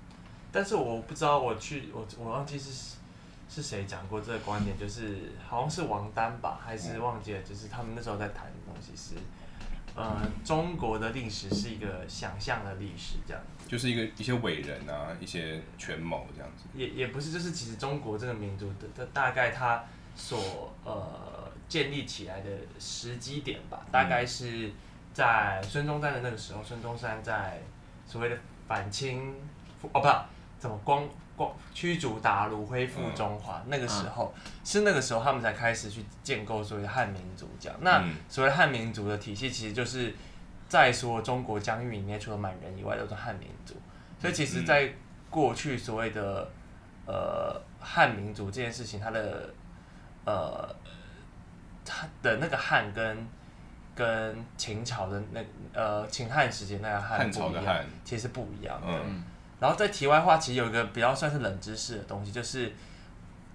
[0.53, 2.95] 但是我不知道，我去我我忘记是
[3.51, 7.43] 是谁讲过这个观点，就是好像是王丹吧，还是忘记了？
[7.43, 9.17] 就是他们那时候在谈的东西是，
[9.95, 16.65] 呃，中国的历史是一个想象的历史，这样就是一个一些伟人啊，一些权谋这样子。
[16.75, 24.71] 也也不是，就是其实中国这个民族的的大概它所呃建立起来的时机点吧，大概是。
[25.15, 27.63] 在孙中山的那个时候，孙中山在
[28.05, 29.33] 所谓的反清
[29.93, 30.09] 哦，不，
[30.59, 33.59] 怎么光光驱逐鞑虏，恢复中华？
[33.59, 37.79] 嗯、那个时候、嗯、是那个时候，他们才开始去建构所谓的汉民族这样。
[37.81, 40.15] 那所谓汉民族的体系，其实就是
[40.69, 43.75] 在所有中国疆域里面，除了满人以外，都是汉民族。
[44.21, 44.93] 所以，其实，在
[45.31, 46.51] 过去所谓的
[47.07, 49.53] 呃汉民族这件事情，它的
[50.25, 50.75] 呃
[51.85, 53.27] 它的那个汉跟。
[53.97, 55.41] 跟秦朝的那
[55.73, 58.83] 呃秦汉时期那个汉不一样，其实不一样。
[58.85, 59.23] 嗯，
[59.65, 62.71] 然后在题外话，其实有一个比较算是冷知识的东西，就是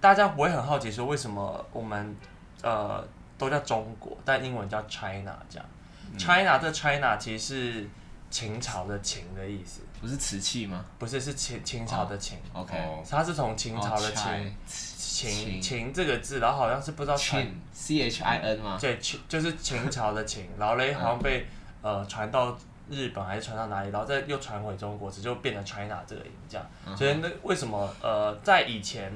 [0.00, 2.16] 大家不会很好奇说为什么我们
[2.64, 3.06] 呃
[3.38, 5.64] 都叫中国，但英文叫 China 这样。
[6.10, 7.88] 嗯、China 这 China 其实是
[8.28, 10.84] 秦朝的秦的意思，不是瓷器吗？
[10.98, 12.36] 不是，是秦秦朝的秦。
[12.54, 12.76] Oh, OK，
[13.08, 14.32] 它是从秦朝的秦。
[14.32, 18.76] Oh, 秦秦这个字，然后好像是不知道传 C H I N 吗？
[18.80, 21.46] 对，就是秦朝的秦，然后嘞好像被
[21.82, 22.58] 呃传到
[22.90, 26.66] 日本还是传到哪里，然后再又传回中国，只就变成 China 这个音这样。
[26.96, 29.12] 所以那为什么呃在以前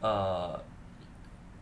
[0.00, 0.62] 呃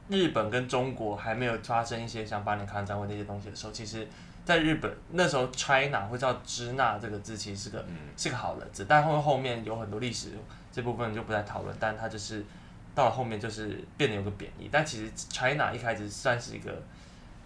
[0.08, 4.06] 日本跟中国还没有发生一些像八年抗战或那些东西的时候，其实
[4.44, 10.32] 在日本那时候 China 会叫支那这个字，其实是个、嗯、是个好的字，但后后面有很多历史
[10.72, 12.44] 这部分就不再讨论，但它就是。
[12.94, 16.70] 到了后面就是变得有个贬义，但其实 China 一开始算是一个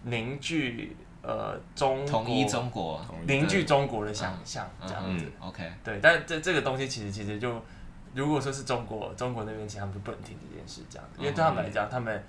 [0.02, 0.96] 凝聚
[1.26, 5.26] 呃中统一中国凝聚中国的想象这样子。
[5.40, 7.60] OK，对，但这这个东西其实其实就
[8.14, 12.24] 如果说是中国中国那边，其实他们就不能听这件事这样子，因为对他们来讲，他们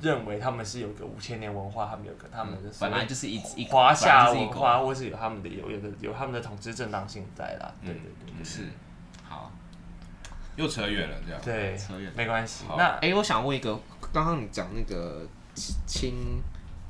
[0.00, 7.74] 认为他们是有个五千年文化，他们有个他们的本来就是一一华夏文化，或是有他们的有有的有他们的统治正当性在啦。
[7.84, 8.68] 对对对，是
[9.28, 9.50] 好。
[10.54, 11.40] 又扯远了，这样。
[11.42, 12.66] 对，扯远没关系。
[12.76, 13.74] 那哎、欸，我想问一个，
[14.12, 15.26] 刚刚你讲那个
[15.86, 16.42] 青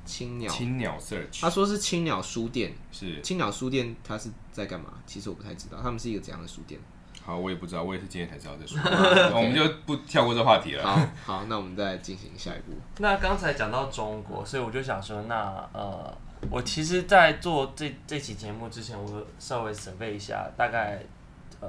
[0.04, 4.94] 青鸟，青鸟 search，他说是青鸟书店，是青鸟书店，它是在干嘛？
[5.06, 6.80] 其实我不太知道，他们是一个怎样的书店？
[7.24, 8.76] 好，我也不知道，我也是今天才知道这书。
[9.32, 10.82] 我们就不跳过这话题了。
[10.84, 12.72] 好，好，那我们再进行下一步。
[12.98, 16.18] 那刚才讲到中国，所以我就想说，那呃，
[16.50, 21.00] 我其实，在做这这期节目之前，我稍微准备一下，大概
[21.60, 21.68] 呃，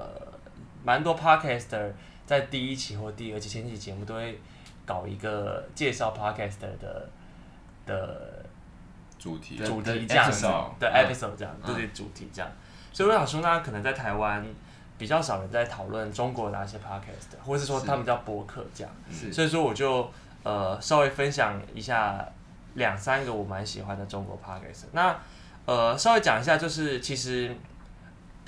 [0.84, 1.92] 蛮多 podcaster
[2.26, 4.42] 在第一期或第二期前几期节目都会
[4.86, 7.08] 搞一个介绍 podcaster 的
[7.86, 8.46] 的
[9.20, 9.58] 主题。
[9.58, 10.48] 主题这样子，
[10.80, 12.52] 对 episode 这样，对、对主题这样。
[12.92, 14.46] 所以我想说，那可能在台湾。
[14.96, 18.94] 比较少人在讨论中国的那些 podcast，或者是说他们叫播客这样，
[19.34, 20.10] 所以说我就
[20.44, 22.24] 呃稍微分享一下
[22.76, 24.86] 两三个我蛮喜欢的中国 podcast。
[24.92, 25.14] 那
[25.66, 27.54] 呃稍微讲一下，就是其实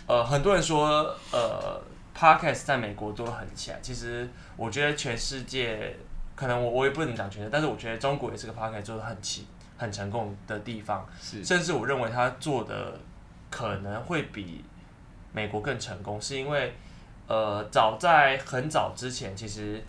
[0.06, 1.82] 呃很多人说呃
[2.16, 5.98] podcast 在美国都很起来，其实我觉得全世界
[6.36, 13.00] 可能我我也不能讲全世界，但是我觉得中国也是个 podcast 做的很起很成功的地方，甚至我认为他做的
[13.50, 14.64] 可能会比。
[15.34, 16.74] 美国更成功，是因为，
[17.28, 19.84] 呃，早在很早之前，其实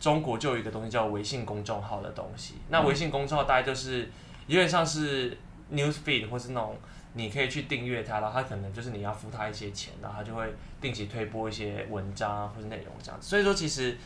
[0.00, 2.54] 中国就有一个东西叫微信公众号的东西。
[2.70, 4.10] 那微信公众号大概就是
[4.46, 5.36] 有点像是
[5.70, 6.78] news feed 或是那种
[7.12, 13.28] 你可以去订阅它，然后它可能就是你要付它一些钱，然后它就会定期推播一些文章或是内容这样子。
[13.28, 13.98] 所以说，其实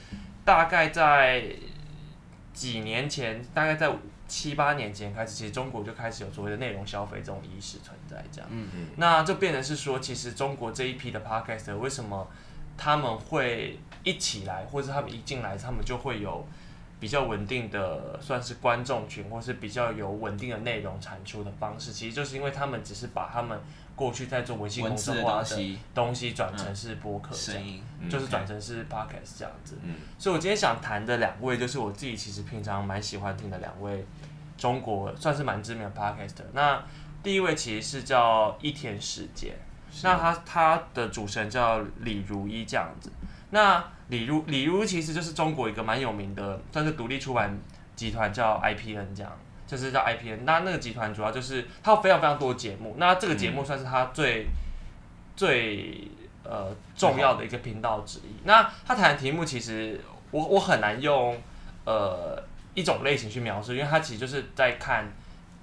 [0.45, 1.45] 大概在
[2.61, 3.91] 几年前，大概在。
[4.31, 12.29] 七八年前开始，其实中国就开始有所谓的内容消费这种意识存在，这样，嗯嗯，那就变成是说，其实中国这一批的 Podcaster 为什么
[12.79, 16.47] 他们会一起来，或者他们一进来，他们就会有
[17.01, 23.59] 比较稳定的算是观众群，或是比较有稳定的内容产出的方式，其实就是因为他们只是把他们
[24.01, 26.33] 过去在做微信公众号的东西。
[26.33, 29.77] 转成是播客声音，就是转成是 Podcast 这样子。
[29.83, 34.07] 嗯，所以我今天想谈的两位，就是我自己其实平常蛮喜欢听的两位。
[34.57, 36.83] 中国算是蛮知名的 podcaster，那
[37.23, 39.55] 第一位其实是叫一天世界，
[40.03, 43.11] 那他他的主持人叫李如一这样子，
[43.51, 47.59] 那李如李如其实就是中国一个蛮有名的，算是独立出版
[47.97, 49.33] 集团叫 IPN 这样，
[49.71, 54.51] 就是叫 IPN，那那个集团主要就是它有非常非常多节目，那这个节目算是它最、嗯、
[55.37, 56.09] 最
[56.43, 60.01] 呃重要的一个频道之一，那他谈的题目其实
[60.33, 61.41] 我我很难用
[61.85, 62.43] 呃。
[62.73, 65.05] 一种类型去描述，因为他其实就是在看，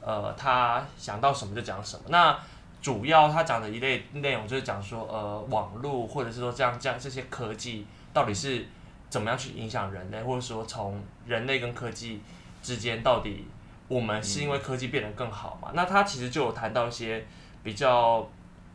[0.01, 2.03] 呃，他想到什么就讲什么。
[2.09, 2.37] 那
[2.81, 8.67] 主要他讲的一类内容就是讲说，呃，网络或者是说这样这样这些科技到底是
[9.09, 12.21] 怎么样去影响人类，或者说从人类跟科技
[12.61, 13.47] 之间到底
[13.87, 15.69] 我们是因为科技变得更好嘛？
[15.71, 17.25] 嗯、那他其实就有谈到一些
[17.63, 18.27] 比较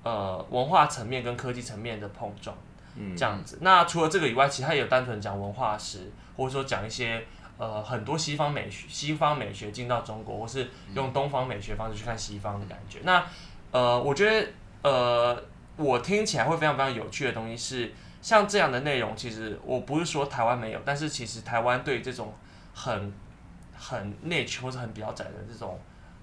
[0.03, 2.57] 呃文化层面跟科技层面的碰撞，
[2.97, 3.59] 嗯，这样子。
[3.61, 7.25] 那除了这个以外，其实他也有单纯讲文化史，或者说讲一些。
[7.59, 13.01] 呃，很多西方美学，西方美学进到中国，或是用东方美学方式去看西方的感觉。
[13.01, 13.25] 嗯、那
[13.71, 14.49] 呃，我觉得
[14.83, 15.41] 呃，
[15.77, 22.35] 我听起来会非常非常有趣的东西是，像这样的内容，其实我不是说台湾没有，但是其实台湾对这种
[22.75, 23.13] 很
[23.83, 25.79] 很 niche 或者很比较窄的这种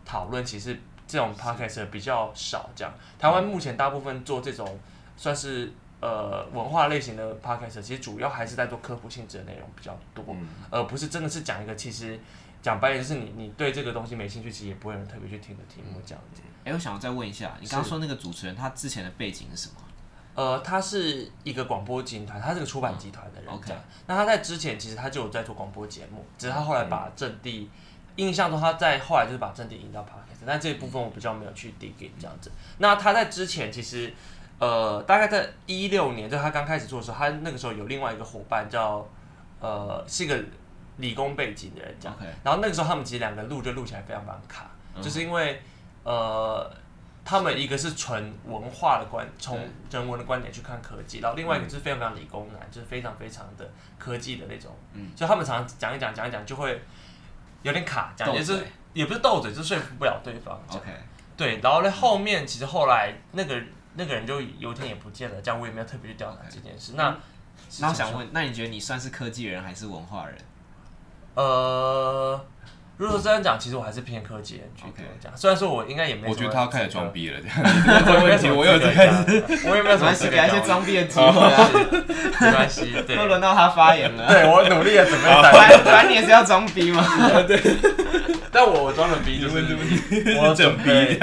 [0.05, 2.69] 讨论，其实这种 podcast 比较少。
[2.75, 4.79] 这样，台湾目前大部分做这种
[5.17, 5.71] 算是。
[6.01, 12.17] 呃，文化类型的 podcast 其实主要还是在做科普性质的内容比较多，嗯、而不是真的是讲一个其实
[12.61, 16.41] 讲白点就是你你对这个东西没兴趣，其实也不会有人特别去听的题目这样子。
[16.63, 19.81] 哎、欸，我想再问一下，你刚刚说那个主持人他之前的背景是什么？
[20.35, 23.53] 呃，他是一个广播集团，他是个出版集团的人。
[23.53, 27.69] OK，、嗯、那他在之前其实他就有在做广播节目，只是他后来把阵地，
[28.15, 32.51] 嗯、印象中他在后来就是把阵地引到 podcast，但这一部分我比较没有去 dig in 这样子。
[32.77, 34.13] 那他在之前其实。
[34.61, 39.07] 呃，大概在一六年，就他刚开始做的时候，他那个时候有另外一个伙伴叫，
[39.61, 40.37] 呃，是一个
[40.97, 42.17] 理工背景的人这样。
[42.19, 42.25] Okay.
[42.43, 45.61] 然后那个时候他们其实两个录就录起来非常非常卡，嗯、就是因为
[46.03, 46.69] 呃，
[47.29, 49.59] 他们一个是纯文化的观，从
[49.91, 54.75] 人文的观点去看科技，然后另外一个是非常非常理工男，就是非常非常的科技的那种。
[54.93, 55.11] 嗯。
[55.15, 56.81] 所以他们常常讲一讲讲一讲就会
[57.61, 60.59] 有点卡，讲也是也不是斗嘴，就是说服不了对方。
[60.69, 60.91] OK。
[61.37, 63.61] 对，然后呢，后面其实后来那个。
[63.95, 66.93] 那个人就有一天也不见了，这样我也没有特别去调查这件事。
[66.95, 67.17] 那
[67.79, 70.37] 那我想问，那你觉得你算是科技人还是文化人？
[71.33, 72.39] 呃，
[72.99, 75.05] 如果这样讲，其实我还是偏科技人居多。
[75.21, 77.39] 这样，虽然说我应该也没，我觉得他要开始装逼了。
[77.39, 81.69] 这样，这个问题我有在开始，我也没有什么 给他一些装逼的机会啊。
[82.41, 84.27] 没关系，对，都轮到他发言了。
[84.27, 85.29] 对，我努力的准备。
[85.29, 87.01] 反反你也是要装逼嘛？
[87.47, 87.57] 对。
[88.51, 89.63] 但我我装的逼就是
[90.37, 91.17] 我整逼。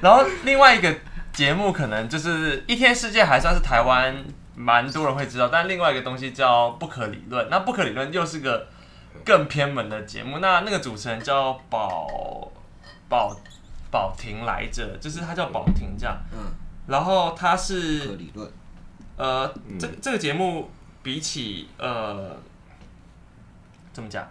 [0.00, 0.92] 然后另外一个
[1.32, 4.12] 节目可能就是《一天世界》，还算是台湾
[4.56, 5.48] 蛮多人会知道。
[5.52, 8.66] 但另外一个东西叫不可理论，那不可理论又是个
[9.24, 10.38] 更偏门的节目。
[10.38, 12.50] 那那个主持人叫宝
[13.08, 13.36] 宝
[13.90, 16.16] 宝婷来着，就是他叫宝婷这样。
[16.32, 16.38] 嗯。
[16.86, 18.50] 然后他是理论。
[19.16, 20.70] 呃，这这个节目
[21.02, 22.36] 比起呃，
[23.92, 24.28] 怎么讲？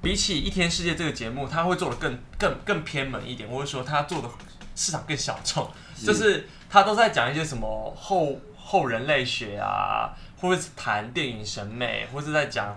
[0.00, 4.28] 比起一天世界这个节目，他会做的更更更偏门一点，或者说他做的
[4.76, 12.76] 市场更小众，是就是他都在讲一些什么后后人类学啊，或者是谈电影审美，或者是在讲，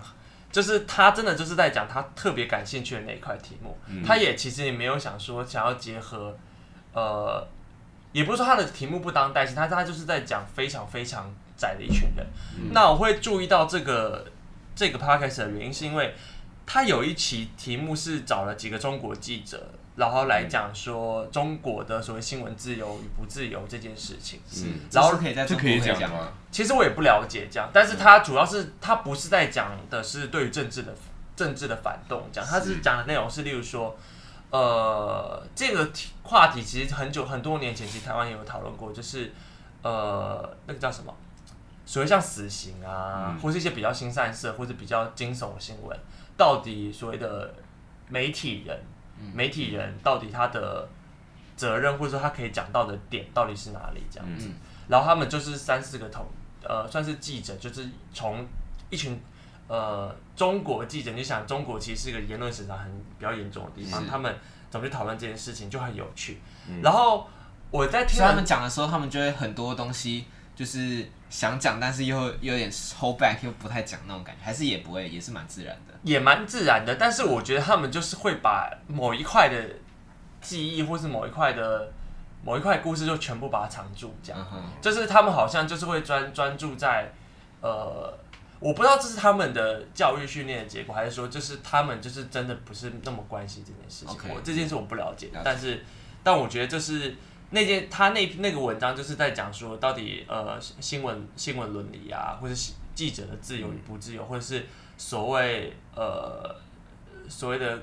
[0.58, 3.78] 就是他真的就是在讲他特别感兴趣的那一块题目。
[3.86, 6.36] 嗯、他也其实也没有想说想要结合，
[6.92, 7.46] 呃，
[8.10, 12.26] 也不是说他的题目不当代性，他他就是在讲非常非常窄的一群人。
[12.56, 14.26] 嗯、那我会注意到这个
[14.74, 16.12] 这个 podcast 的原因，是因为。
[16.70, 24.40] 他有一期题目是找了几个中国记者，然后来讲说中国的所谓新闻自由与不自由这件事情。
[24.56, 26.32] 嗯，然后可以在这可以讲吗？
[26.52, 30.94] 其实我也不了解这样，但是他主要是他不是在讲的是对于政治的
[31.34, 33.96] 政治的反动，讲他是讲的内容是例如说，
[34.50, 35.90] 呃，这个
[36.22, 39.32] 话题其实很久很多年前其实台湾也有讨论过，就是
[39.82, 41.12] 呃那个叫什么，
[41.84, 45.98] 所谓像死刑啊，嗯、或是一些比较新善色或者比较惊悚的新闻。
[46.36, 47.52] 到底所谓的
[48.08, 48.80] 媒体人，
[49.34, 50.88] 媒体人到底他的
[51.56, 54.48] 责任或者说他可以讲到的点到底是哪里这样子？
[54.88, 56.26] 然后他们就是三四个同
[56.62, 58.46] 呃算是记者，就是从
[58.90, 59.20] 一群
[59.66, 64.34] 呃中国记者，你想中国其实是一个言论审查很比较严重的地方，他们
[64.70, 66.40] 怎么去讨论这件事情就很有趣。
[66.82, 67.28] 然后
[67.70, 70.24] 我在听他们讲的时候，他们就会很多东西
[70.58, 72.68] 就是想讲，但是又又有点
[72.98, 75.94] hold back，又不太讲那种感觉，还是也不会，也是蛮自然的。
[76.02, 79.56] 也蛮自然的，但是我觉得他们就是会把某一块的
[80.40, 81.92] 记忆，或是某一块的
[82.44, 84.40] 某一块故事，就全部把它藏住，这样。
[84.40, 84.82] Uh.
[84.82, 87.08] 就是他们好像就是会专专注在，
[87.60, 88.12] 呃，
[88.58, 94.34] 我不知道这是他们的教育训练的结果，还是说就是他们就是真的不是那么关心这件事情。
[94.34, 95.84] 我这件事我不了解，了解，但是
[96.24, 97.14] 但我觉得就是
[97.50, 104.66] 那件他那那个文章就是在讲说到底呃新闻新闻伦理啊，或者是记者的自由与不自由，或者是。
[105.00, 106.52] 所谓呃，
[107.28, 107.80] 所谓的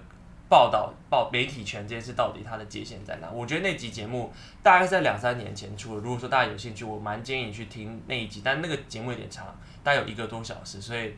[0.50, 3.32] 报道报媒体权这件事，到底它的界限在哪？
[3.32, 6.02] 我觉得那集节目大概在两三年前出的。
[6.02, 9.46] 如果说大家有兴趣，我蛮建议你去听那一集，但那个节目有点长，
[9.82, 11.16] 大概有一个多小时，所以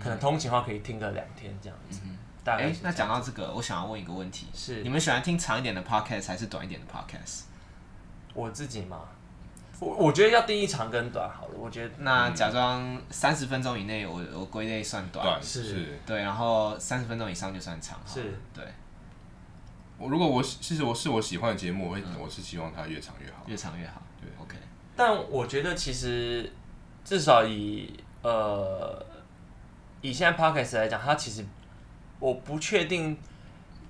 [0.00, 1.98] 可能通勤的话可以听个两天这样子。
[2.04, 2.66] 嗯、大概。
[2.66, 7.40] 哎、欸，那讲到这个，我想要问一个问题：是你们喜欢听长一点的 podcast 还是短一点的 podcast？
[8.34, 9.00] 我自己嘛。
[9.80, 11.54] 我我觉得要定义长跟短好了。
[11.56, 18.62] 我觉得那假装三十分钟以内，我我归类算短，短是，对，然后三十分钟以上就算长，是，对。
[19.96, 24.56] 我如果我其实我是我喜欢的节目，我会我是希望它越长越好，越长越好，对，OK。
[24.94, 26.52] 但我觉得其实
[27.02, 29.02] 至少以呃
[30.02, 31.42] 以现在 Podcast 来讲，它其实
[32.18, 33.16] 我不确定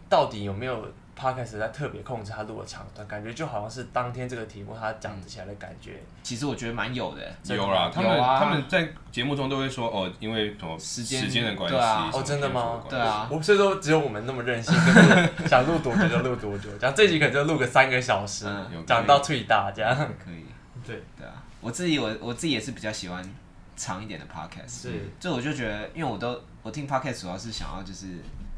[0.09, 0.87] 到底有没有。
[1.21, 6.03] Podcast 在特别控制他录的长短，感觉就好像是当天这个题目他讲起来的感觉。
[6.23, 12.83] 其实我觉得蛮有的，有啦，他们他们在节目中都会说哦，因为什么时间时间的关系啊，哦真的吗？
[12.89, 18.47] 对啊，我所以说只有我们那么任性， 就是想录多久就录多久，讲这集可能就录个三个小时，
[18.87, 19.95] 讲到最大这样。
[20.25, 20.47] 可以。
[20.87, 21.03] 对。
[21.19, 23.23] 对啊，我自己我我自己也是比较喜欢
[23.77, 28.07] 长一点的 Podcast，是，就我就觉得，因为我都我听 Podcast 主要是想要就是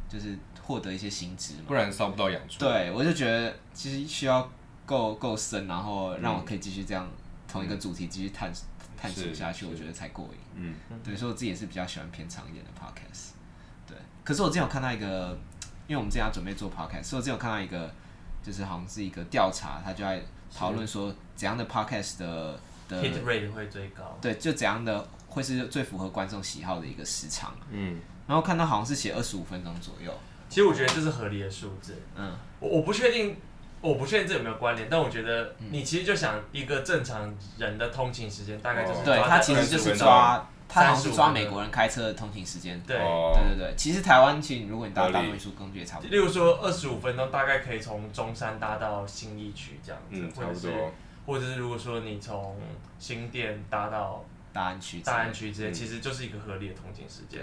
[0.08, 0.38] 就是。
[0.62, 2.58] 获得一些新知，不然烧不到养猪。
[2.58, 4.48] 对，我就觉得其实需要
[4.86, 7.08] 够够深，然后让我可以继续这样
[7.48, 8.54] 同一个主题继续探、嗯、
[8.96, 10.38] 探索下去，我觉得才过瘾。
[10.54, 13.30] 嗯，对，所以我自己也是比较喜欢偏长一点的 podcast。
[13.86, 15.36] 对，可是我之前有看到一个，
[15.88, 17.92] 因为我们之前要准备做 podcast，所以我之前有看到一个，
[18.42, 20.22] 就是好像是一个调查，他就在
[20.54, 24.16] 讨论说怎样的 podcast 的的 hit rate 会最高。
[24.20, 27.52] 对，就怎样的会是最符合观众喜好的一个时长。
[27.70, 30.12] 嗯，然后看到好像是写二十五分钟左右。
[30.52, 31.96] 其实我觉得这是合理的数字。
[32.14, 33.34] 嗯，我我不确定，
[33.80, 42.78] 我不确定这有没有关联，但我觉得你其实就想一个正常人的通勤时间大概就是对，他其实就是抓，他好像是抓美国人开车的通勤时间。
[42.86, 43.74] 对，对对对。
[43.78, 46.10] 其实台湾其实如果你搭大运输工具也差不多。
[46.10, 50.92] 例如说二十五分钟大概可以从中山搭到新义区这样子，嗯，差不多。
[51.24, 52.58] 或者是如果说你从
[52.98, 54.22] 新店搭到
[54.52, 57.40] 大安区，大安区之间其实就是一个合理的通勤时间。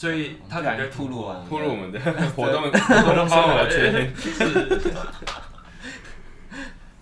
[0.00, 2.00] 所以他感觉铺路啊，铺路我们的
[2.34, 4.16] 活动活动方法确定。
[4.16, 4.80] 是。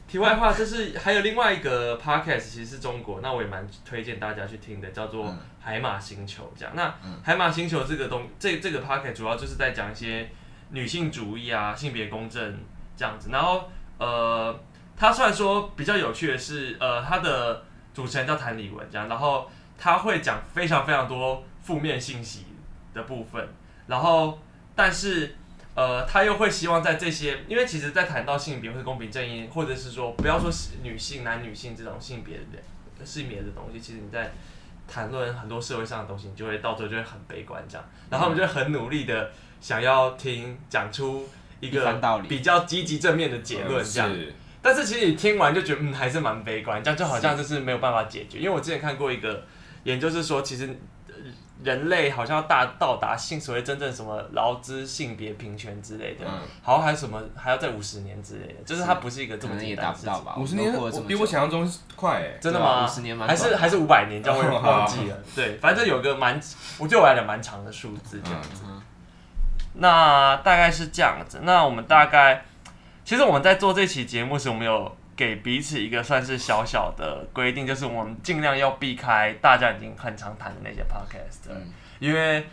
[0.09, 5.27] 题外话，就是还有另外一个 podcast，其实是中国，那我也蛮推荐大家去听的，叫做
[5.61, 6.75] 《海马星球》这样。
[6.75, 6.89] 那
[7.23, 10.29] 《海马星球》这个东，这这个 podcast 主要就是在讲一些
[10.71, 12.59] 女性主义啊、性别公正
[12.97, 13.29] 这样子。
[13.31, 14.59] 然后呃，
[14.97, 17.63] 他虽然说比较有趣的是，呃，他的。
[17.95, 22.45] 主持人叫谭李文这样，然后他会讲非常非常多负面信息
[22.95, 23.49] 的部分，
[23.87, 24.39] 然后
[24.75, 25.37] 但是
[25.75, 30.51] 呃他又会希望在这些，因为其实，在谈到性别或者公平正义，或者是说不要说
[30.83, 34.33] 女性男女性这种性别的性别的东西，其实你在
[34.87, 39.31] 谈论很多社会上的东西，你就会到最后就会很悲观这样，然后我们就很努力的
[39.61, 41.29] 想要听讲出
[41.61, 44.11] 一个比较积极正面的结论这样。
[44.61, 48.39] 但是其实你听完就觉得嗯还是蛮悲观，这样就好像就是没有办法解决。
[48.39, 49.45] 因为我之前看过一个
[49.85, 50.69] 研究是说，其实
[51.63, 60.43] 人类好像要大到达性所谓真正什么劳资性别平权之类的，嗯、好像还有什么还要在五十年之类的，就是它不是一个这么简单的事情。
[60.43, 60.73] 五十年
[61.07, 62.85] 比我想象中快哎，真的吗？
[62.85, 64.23] 五十年还是还是五百年？
[64.23, 65.17] 这样我也忘记了。
[65.35, 66.41] 对，反正有个蛮，
[66.79, 68.63] 我对我来讲蛮长的数字这样子。
[68.67, 68.83] 嗯、
[69.75, 71.41] 那大概是这样子。
[71.43, 72.45] 那我们大概。
[73.05, 82.47] 其实我们在做这期节目时，我们有给彼此一个算是小小的规定，就是我们尽量要避开大家已经很常谈的那些 podcast，嗯，因为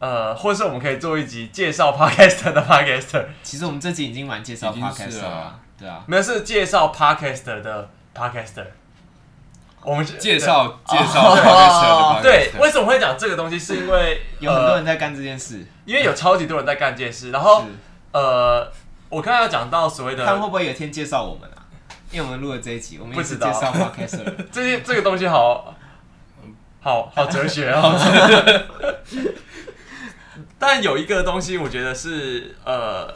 [0.00, 3.24] 呃，或是我们可以做一集介绍 podcast 的 podcast。
[3.44, 8.66] 其实我们这集已经蛮介绍 podcast 了，对啊，没有是介绍 podcast 的 podcaster。
[9.84, 13.56] 我们介绍介绍 podcast 的对，为什么会讲这个东西？
[13.56, 17.64] 是因为有很多人在干这件事，因为有超级多人在干这件事，然后
[18.10, 18.68] 呃。
[19.10, 21.57] 我刚刚要讲到所谓的，他们会不会有一天介绍我们啊？
[22.10, 24.24] 因为我们录了这一集，我们一直介绍 Podcast。
[24.50, 25.74] 这些这个东西好
[26.80, 27.94] 好好哲学哦。
[30.58, 33.12] 但有一个东西，我觉得是呃，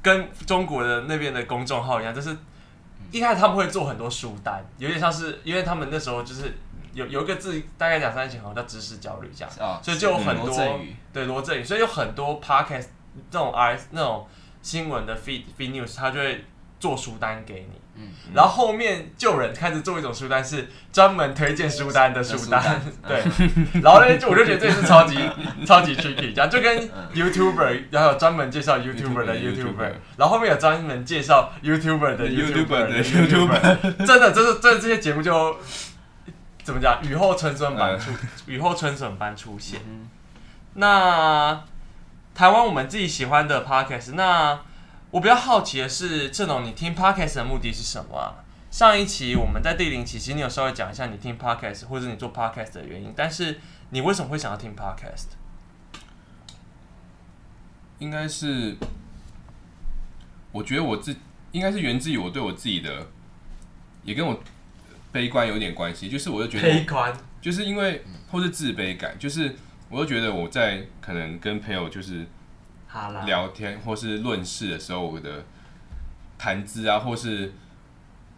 [0.00, 2.36] 跟中国的那边的公众号一样，就是
[3.10, 6.56] 一开始他们会做很多书单，有点像是因为他们那时候就是
[6.94, 10.80] 有有一个字，大概两三年前好像叫知识焦虑这样，哦、所以就有很多
[11.12, 12.86] 对罗振宇，所以有很多 Podcast
[13.30, 14.26] 这种 R 那种。
[14.62, 16.44] 新闻的 feed feed news，他就会
[16.78, 23.22] 做书单给你，嗯，然后后面就有人开始做一种书单，是专门推荐书单的书单， 对，
[23.82, 25.16] 然后呢，就我就觉得这是超级
[25.66, 35.56] 超级 tricky，这样就跟 YouTuber，然后有专门介绍 YouTuber 的 YouTuber，然后后面有专门介绍 YouTuber 的 YouTuber 的 YouTuber，真的，就是这这些节目就
[36.62, 38.10] 怎么讲，雨后春笋般出，
[38.46, 39.80] 雨后春笋般出现，
[40.74, 41.62] 那。
[42.36, 44.60] 台湾我们自己喜欢的 podcast，那
[45.16, 48.44] 我比较好奇的是，这种你听 podcast 的目的是什么啊？
[48.70, 53.58] 上一期我们在第零期，其实你有稍微讲一下你听 podcast 或者你做 podcast 的原因，但是
[53.88, 55.28] 你为什么会想要听 podcast？
[57.98, 58.76] 应该是，
[60.52, 61.16] 我觉得我自
[61.52, 63.06] 应该是源自于我对我自己的，
[64.02, 64.38] 也跟我
[65.10, 67.10] 悲观有点关系，就是我就觉得悲观，
[67.40, 69.56] 就是因为或是自卑感，就是。
[69.88, 72.26] 我就觉得我在可能跟朋友就是
[73.26, 75.44] 聊天或是论事的时候，我的
[76.38, 77.52] 谈资啊，或是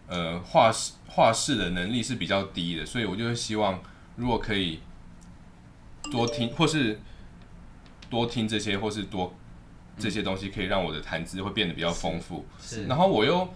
[0.08, 3.82] 呃话事话事的能力是比较低的，所以我就会希望
[4.16, 4.80] 如果可以
[6.10, 7.00] 多听或是
[8.10, 9.34] 多听这些或是多
[9.98, 12.46] 这些东西，可以让我的谈资会变得比较丰富。
[12.60, 13.48] 是，然后我又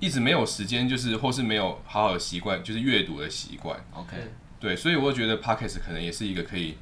[0.00, 3.78] 一直没有时间，就是或是没有好好的习惯，就是阅读的习惯。
[3.92, 4.16] OK。
[4.60, 6.76] 对，所以我觉得 Podcast 可能也是一个可以，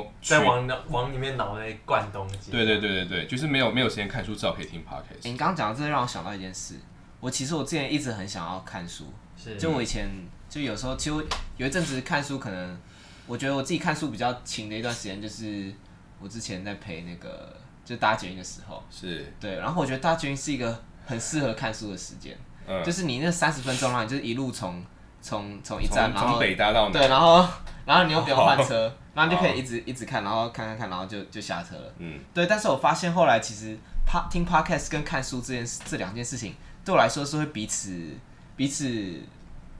[0.00, 2.50] 嗯，在往往里面脑袋灌东西。
[2.50, 5.28] 对对对对对，就是没有没有时间看书，至少可以听 Podcast。
[5.28, 6.76] 你刚刚讲的这让我想到一件事，
[7.20, 10.08] 我其实我之前一直很想要看书，是，就我以前
[10.48, 11.26] 就有时候，其实
[11.56, 12.78] 有一阵子看书，可能
[13.26, 15.72] 我觉得我自己看书比较勤的一段时间，就是
[16.20, 22.36] 我之前在陪那个就搭捷运的时候，是对，然后我觉得搭捷运是一个很适合看书的时间，
[22.66, 24.82] 嗯，就是你那三十分钟让你就是一路从。
[25.22, 26.38] 从从一站，然后
[26.92, 27.46] 对，然后
[27.86, 31.94] 然后你又不用换车，哦、然后你就可以一直、哦、一直看，然后看看看，然后就就下车了。
[31.98, 32.46] 嗯，对。
[32.46, 36.54] 但是我发现后来其实听听 podcast 跟看书这件事这两件事情
[36.84, 38.10] 对我来说是会彼此
[38.56, 39.20] 彼此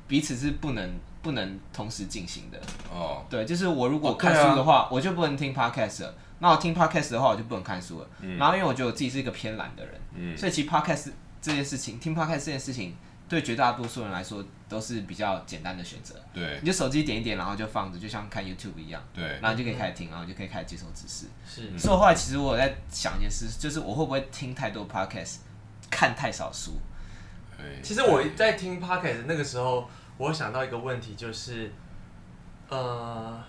[0.07, 0.90] 彼此是不能
[1.20, 2.61] 不能同时进行的。
[2.90, 6.14] 哦，对，就是我如果看书的话，我就不能听 podcast 了。
[6.38, 8.07] 那我听 podcast 的话，我就不能看书了。
[8.20, 12.97] 嗯、然后因为我觉得我自己是一个偏懒的人，嗯，所以其实 podcast 这件事情，听 podcast 这件事情。
[13.33, 16.14] 对绝大多数人来说都是比较简单的选择。
[16.35, 19.03] 对，你就手机点一点，然后就放着，就像看 YouTube 一样。
[19.14, 21.28] 对，然后就可以开始听，然后就可以开始接受知识。
[21.49, 21.78] 是。
[21.78, 25.37] 所以后来其实我在想一件事，就是我会不会听太多 Podcast，
[25.91, 26.72] 看太少书？
[27.83, 31.72] 其实我在听 Podcast 那个时候，我想到一个问题，就是，
[32.68, 33.43] 呃，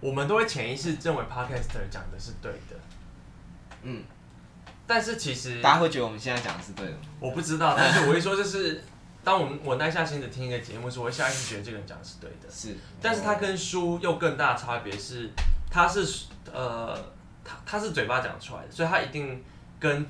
[0.00, 2.76] 我们都会潜意识认为 Podcaster 讲的是对的。
[3.84, 4.04] 嗯。
[4.86, 7.74] 但是其实大家会觉得我们现在讲的是对的，我不知道。
[7.76, 8.82] 但是我一说，就是
[9.24, 12.50] 当我们我耐下心的听一个节目时，我会下意识觉得这个人讲的是对的。
[12.50, 15.30] 是，但是他跟书又更大的差别是，
[15.70, 16.94] 他是呃，
[17.44, 19.42] 他他是嘴巴讲出来的，所以他一定
[19.78, 20.06] 跟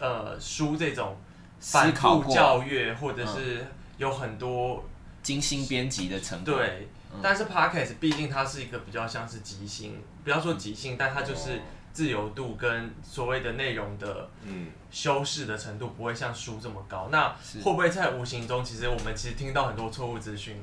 [0.00, 1.16] 呃书这种
[1.60, 3.66] 反复教育或者是
[3.98, 4.84] 有很多
[5.22, 6.54] 精心编辑的成分。
[6.54, 11.60] 对，嗯、但是 Podcast 毕竟它是一个比较像是即兴，不要说即兴，但它就是
[11.96, 17.08] 自由度跟所谓的内容的嗯修饰的程度不会像书这么高。
[17.10, 20.60] 那会不会在无形中，其实我们其实听到很多错误资讯，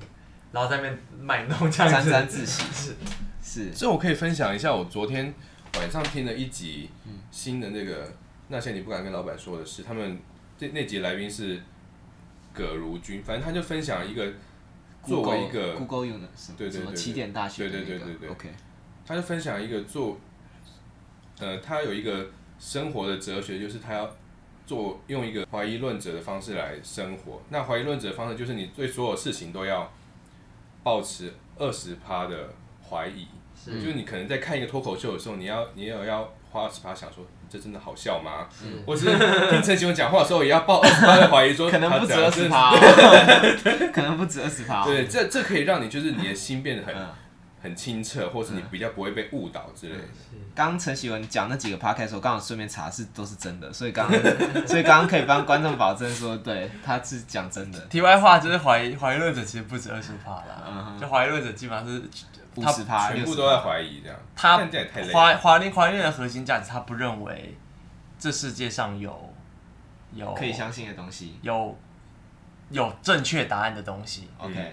[0.51, 2.95] 然后在那边卖弄这样子，沾沾自喜是
[3.41, 3.73] 是。
[3.73, 5.33] 所以我可以分享一下，我昨天
[5.79, 6.91] 晚上听了一集
[7.31, 8.13] 新的那个。
[8.49, 10.19] 那些你不敢跟老板说的事，他们
[10.59, 11.59] 这那集来宾是
[12.53, 14.33] 葛如君，反正他就分享一个
[15.03, 18.49] 作为一个 Google 用的什对对对起点大学对对对对对 OK，
[19.07, 20.19] 他就分享一个做
[21.43, 22.27] 呃他有一个
[22.57, 24.09] 生活的哲学，就是他要
[24.65, 27.41] 做用一个怀疑论者的方式来生活。
[27.49, 29.91] 那怀疑论者的方式就是你对所有事情都要
[30.81, 32.49] 保持二十趴的
[32.89, 33.27] 怀疑，
[33.61, 37.25] 是就是你可能在看一个脱口秀的时候，你要你也要花二十趴想说。
[37.49, 38.47] 这真的好笑吗？
[38.83, 39.05] 我是
[39.51, 42.71] 听陈启文讲话的时候，也要抱二十趴的怀疑，说 可能不止二十趴，
[43.93, 44.83] 可能不止二十趴。
[44.83, 46.95] 对，这这可以让你就是你的心变得很
[47.63, 50.03] 很清澈，或是你比较不会被误导之类的。
[50.53, 54.07] 刚陈启文讲那几个 podcast，我刚好顺便查是都是真的，所以刚
[54.67, 57.79] 所以刚刚可以帮观众保证说，对，他是讲真的。
[57.87, 62.03] 题外话就是怀疑怀疑论者其实不止二十趴啦，就怀疑论者基本上是。
[62.55, 64.15] 五十趴，全部都在怀疑这样。
[64.35, 64.59] 他
[65.11, 67.57] 怀怀疑怀疑的核心价值，他不认为
[68.19, 69.33] 这世界上有
[70.13, 71.75] 有可以相信的东西，有
[72.69, 74.29] 有正确答案的东西。
[74.37, 74.71] OK，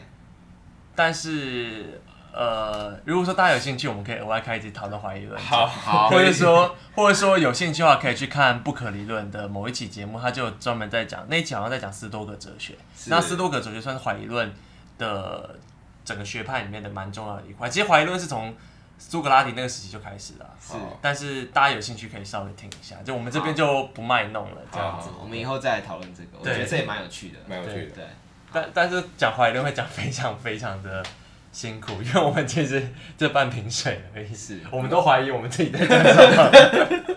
[0.94, 2.02] 但是
[2.32, 5.40] 呃，如果说大家有兴趣，我们可以额外开一集讨论怀疑论。
[5.40, 12.74] 好，好，或者说或者说有兴趣的话，可以去看不可理论的某一期节目，他就专门在讲那一期好像在讲斯多葛哲学。
[13.06, 14.52] 那斯多葛哲学算是怀疑论
[14.98, 15.56] 的。
[16.02, 18.52] 整个学派里面的蛮重要的一块，其实怀疑论是从
[18.98, 20.72] 苏格拉底那个时期就开始了，是。
[21.00, 25.10] 但是大家有兴趣可以稍微听一下，就我们这边就不卖弄了，这样子。
[25.20, 27.94] 我们以后再来讨论这个，我觉得这也蛮有趣的，蛮有趣的。
[27.96, 28.04] 对。
[28.50, 31.04] 但但是讲怀疑论会讲非常非常的
[31.52, 34.60] 辛苦，因为我们其实这半瓶水而已，是。
[34.70, 37.16] 我们都怀疑我们自己在讲什么。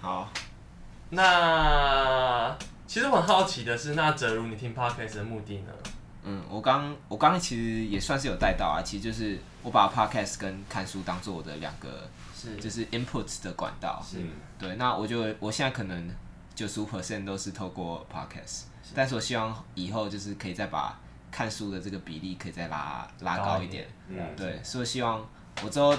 [0.00, 0.32] 好，
[1.10, 5.72] 那其实我很好奇的是，那哲如你听 Podcast 的目的呢？
[6.22, 14.18] 嗯，我刚我刚其实也算是有带到啊，其实就是我把 podcast 跟看书当做我的两个是就是 input 的管道，是
[14.58, 14.76] 对。
[14.76, 16.10] 那我就我现在可能
[16.54, 20.98] 九十五 percent 都是透过 podcast，是但是我希望以后就是可以再把
[21.30, 24.60] 看书的这个比例可以再拉拉高一点，嗯，对。
[24.62, 25.24] 所以希望
[25.62, 25.96] 我之后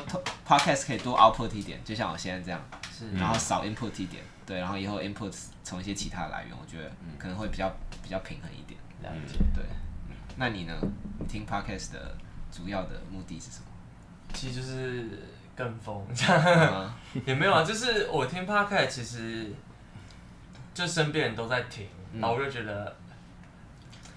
[0.48, 2.62] podcast 可以多 output 一点，就像我现在这样，
[3.18, 7.70] 然后少 input 一点，对，然后以后 input 从一些其他的来源，我觉得可能会比较
[8.04, 9.64] 比较平衡一点，了解，对。
[10.38, 10.74] 那你呢？
[11.20, 12.18] 你听 podcast 的
[12.52, 13.66] 主要的目的是什么？
[14.34, 15.20] 其实就是
[15.56, 16.04] 跟风，
[17.28, 17.64] 也没有啊。
[17.64, 19.54] 就是我听 podcast，其实
[20.74, 22.96] 就身边人都在听，然后我就觉得，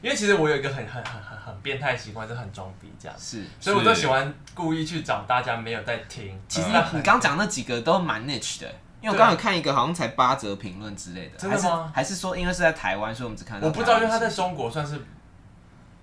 [0.02, 3.16] 因为其实我有一个很很很很很变态习惯，就很装逼这样。
[3.18, 6.40] 是，所以我都喜欢故意去找大家没有在听。
[6.48, 8.68] 其实你刚讲那几个都蛮 niche 的，
[9.00, 11.38] 因为我刚有看一个好像才八折评论之类的。
[11.38, 11.90] 真的吗？
[11.94, 13.66] 还是说因为是在台湾，所以我们只看到？
[13.66, 15.00] 我不知道，因为他在中国算是。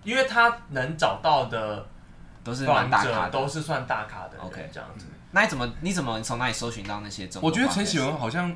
[0.03, 1.87] 因为他能找到的
[2.43, 4.31] 都是蛮大咖，都是算大咖的。
[4.39, 5.05] OK，这样子。
[5.29, 7.29] 那你怎么你怎么从哪里搜寻到那些？
[7.39, 8.51] 我觉得陈启文好像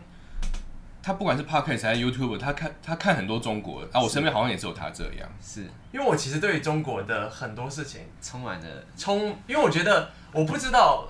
[1.06, 4.02] 他不管是 Podcast 还是 YouTube，他看他看很多中国啊。
[4.02, 5.30] 我身边好像也只有他这样。
[5.40, 5.62] 是。
[5.92, 11.08] 因为我其实对于中国的很多事情充满了充，因为我觉得我不知道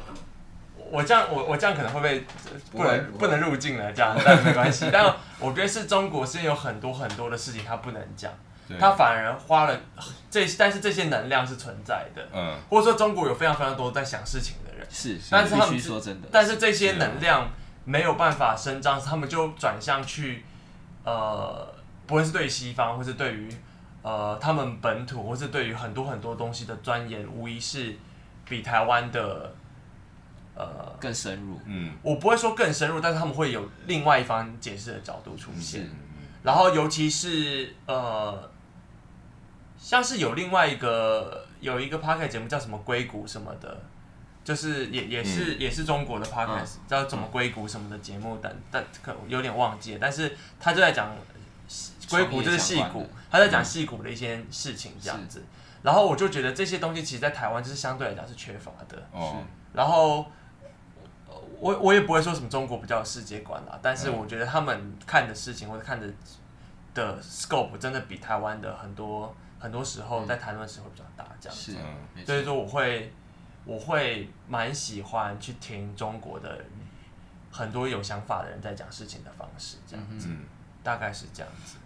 [0.92, 2.26] 我这样我我这样可能会被
[2.74, 4.88] 不能不能入境了这样，但没关系。
[4.92, 8.34] 但我觉得是中国是有很多很多的事情他不能讲。
[8.78, 9.80] 他反而花了
[10.30, 17.48] 这，但是这些能量是存在的，嗯，或者说中国有非常非常多在想事情的人，是，但是他们说真的，但是这些能量
[17.86, 20.44] 没有办法伸张，他们就转向去，
[21.06, 21.74] 呃，
[22.06, 23.50] 不论是对西方，或是对于
[24.02, 27.96] 呃他们本土，或是对于很多很多东西的钻研，无疑是
[28.44, 29.56] 比台湾的
[30.56, 35.90] 呃更深入，嗯，我不会说更深入，但是他们会有另外一方解释的角度出现，
[36.44, 38.52] 然后尤其是呃。
[39.78, 43.78] 像是有另外一个有一个 podcast 节目叫什么硅谷什么的，
[44.46, 51.14] 就是也也是、嗯、也是中国的 podcast，叫什么硅谷什么的节目，但但可有点忘记了，但是他就在讲
[52.10, 55.44] 硅谷就是戏骨，他在讲戏骨的一些事情这样子，
[55.82, 59.44] 然后我就觉得这些东西其实，在台湾就是相对来讲是缺乏的，哦，
[59.74, 60.26] 然后
[61.60, 66.08] 我我也不会说什么中国比较有世界观啦，但是我觉得他们看的事情或者看的
[66.94, 69.36] 的 scope 真的比台湾的很多。
[69.58, 71.76] 很多时候在谈论时候比较大，这样子，
[72.24, 73.12] 所以说我会
[73.66, 76.64] 我会蛮喜欢去听中国的
[77.52, 80.30] 很多有想法的人在讲事情的方式，这样子，
[80.84, 81.78] 大概是这样子。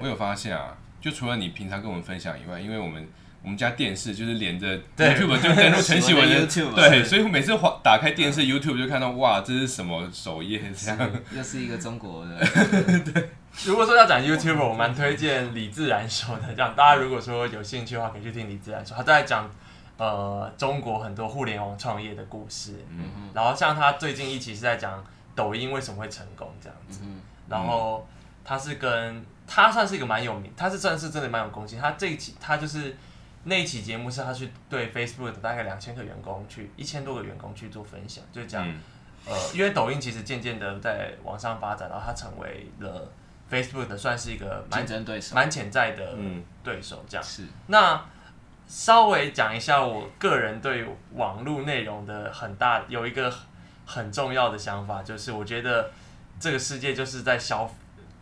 [0.00, 3.08] 我有发现啊，就除了你平常跟我们分享以外，因为我们
[3.42, 7.52] 我们家电视就是连着 YouTube 就登录陈玺文的 YouTube，对，所以每次
[7.82, 12.38] 打开电视 YouTube 就看到哇，这是什么首页这样，又是一个中国的。
[13.12, 13.30] 对，
[13.64, 19.48] 如果说要讲 YouTube，我蛮推荐李自然说的，这样大家如果说有兴趣的话，可以去听李自然说，他在讲
[19.96, 22.84] 呃中国很多互联网创业的故事，
[23.32, 28.06] 然后像他最近一期是在讲抖音为什么会成功这样子，嗯、然后
[28.44, 32.96] 他是跟他算是一个蛮有名，他是算是真的蛮有公信，他这一期他就是。
[33.46, 38.80] 那一期节目是他去对 Facebook 的大概两千个员工去一千多个员工去做分享，就讲，嗯、
[39.26, 43.06] 呃，因为抖音其实渐渐的在往上发展，然后它成为了
[43.50, 46.16] Facebook 的算是一个蛮竞争对手、蛮潜在的
[46.62, 47.22] 对手，这样。
[47.22, 47.46] 是。
[47.66, 48.02] 那
[48.66, 53.32] 稍微讲一下我个人对网络内容的很大有一个
[53.84, 55.90] 很重要的想法，就是我觉得
[56.40, 57.70] 这个世界就是在消。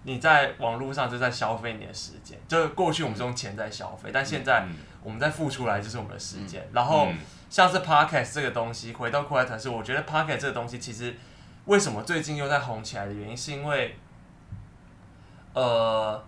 [0.04, 4.66] 你在网络上就在消费你的时间，就过去我们是用钱在消费，但现在
[5.00, 6.68] 我们在付出来就是我们的时间。
[6.72, 7.06] 然后
[7.48, 11.14] 像是 Podcast 这个东西，回到酷爱谈是，我觉得 Podcast 这个东西其实
[11.66, 13.96] 为什么最近又在红起来的原因，是因为
[15.52, 16.20] 呃，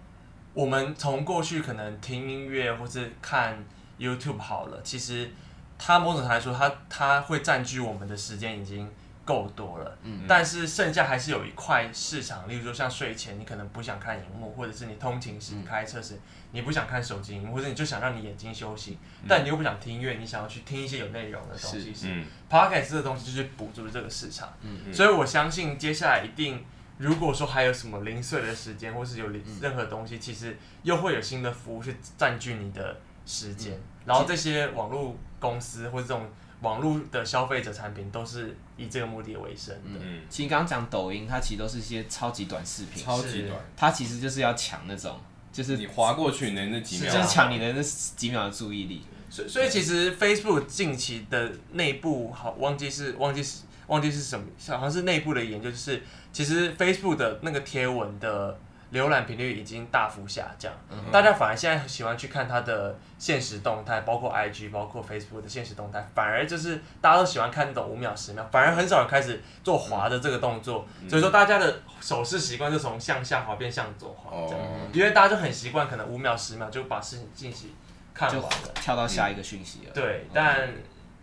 [0.52, 3.58] 我们从过去可能听音乐或是看
[3.98, 5.30] YouTube 好了，其实
[5.78, 8.90] 它某种程度来说，它它会占据我们的时间已经。
[9.26, 16.20] 够多了，嗯，但是剩下还是有一块市场，例如说像睡前你可能不想看荧幕，或者是你通勤时、你开车时
[16.50, 26.62] 你不想看手机荧幕，或者你就想让你眼睛休息，但你又不想听音乐，你想要去听一些有内容的东西，是，嗯，Podcast 这个东西就是补足这个市场，嗯，所以我相信接下来一定，
[26.98, 29.26] 如果说还有什么零碎的时间，或是有
[29.58, 32.94] 任何东西，其实又会有新的服务去占据你的
[33.26, 36.26] 时间，然后这些网络公司或者这种。
[36.60, 40.00] 网络的消费者产品都是以这个目的为生的。
[40.00, 43.52] 嗯，其实刚刚讲抖音，它其实都是一些超级短视频，超级短。
[43.76, 45.20] 它其实就是要抢那种，
[45.52, 49.02] 就是你划过去的那几秒，就是抢你的那几秒的注意力。
[49.28, 56.02] 所以，所以其实 Facebook 近期的内部好忘记是忘记是忘记是什么，好像是内部的研究，就是
[56.32, 58.58] 其实 Facebook 的那个贴文的。
[58.94, 70.86] 浏览频率已经大幅下降，嗯、大家反而现在很喜欢去看它的现实动态，包括 IG、包括 Facebook 的现实动态，反而就是大家都喜欢看那种五秒、十秒，反而很少人开始做滑的这个动作。
[71.02, 77.70] 嗯、所以说，大家的手势习惯就从向下滑变向左滑，这样，哦、因为大家就很习惯，可能五秒、十秒就把事情进行
[78.14, 79.90] 看完了，跳到下一个讯息了。
[79.92, 80.68] 嗯、对，但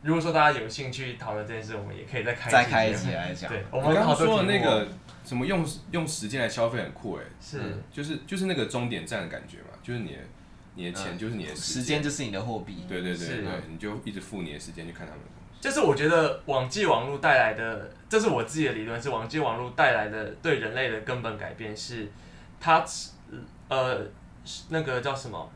[0.02, 3.50] 如果说大家有兴趣讨论这件事，我们也可以再开再开一起来讲。
[3.50, 4.86] 对，我们刚刚说的那个。
[5.32, 7.58] 什么用用时间来消费很酷哎，是，
[7.90, 10.18] 就是就是那个终点站的感觉嘛，就是你的
[10.76, 15.62] 你的钱就是你的时间，就是你的货币，对对对对，你就一直付你的时间去看他们的东西。
[15.62, 22.12] 就是我觉得网际网络带来的，这是我自己的理论，是网际网络带来的对人类的根本改变是，
[22.60, 22.84] 它
[23.70, 24.06] 呃
[24.68, 25.50] 那个叫什么？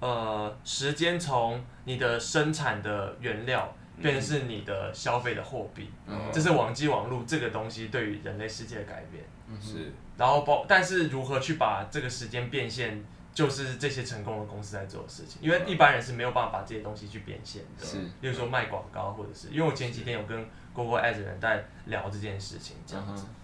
[0.00, 3.72] 呃时间从你的生产的原料。
[4.00, 9.24] 变成是你的消费的货币，嗯、这是网际网络这个东西对于人类世界的改变。
[9.60, 15.40] 是、嗯，然后包，但是如何去把这个时间变现，就是这些成功的公司在做的事情。
[15.42, 17.84] 因为一般人是没有办法把这些东西去变现的。
[17.84, 23.34] 是，例如说卖广告，或者是因为我前几天有跟 Google Ads 的人在聊这件事情，这样子，嗯、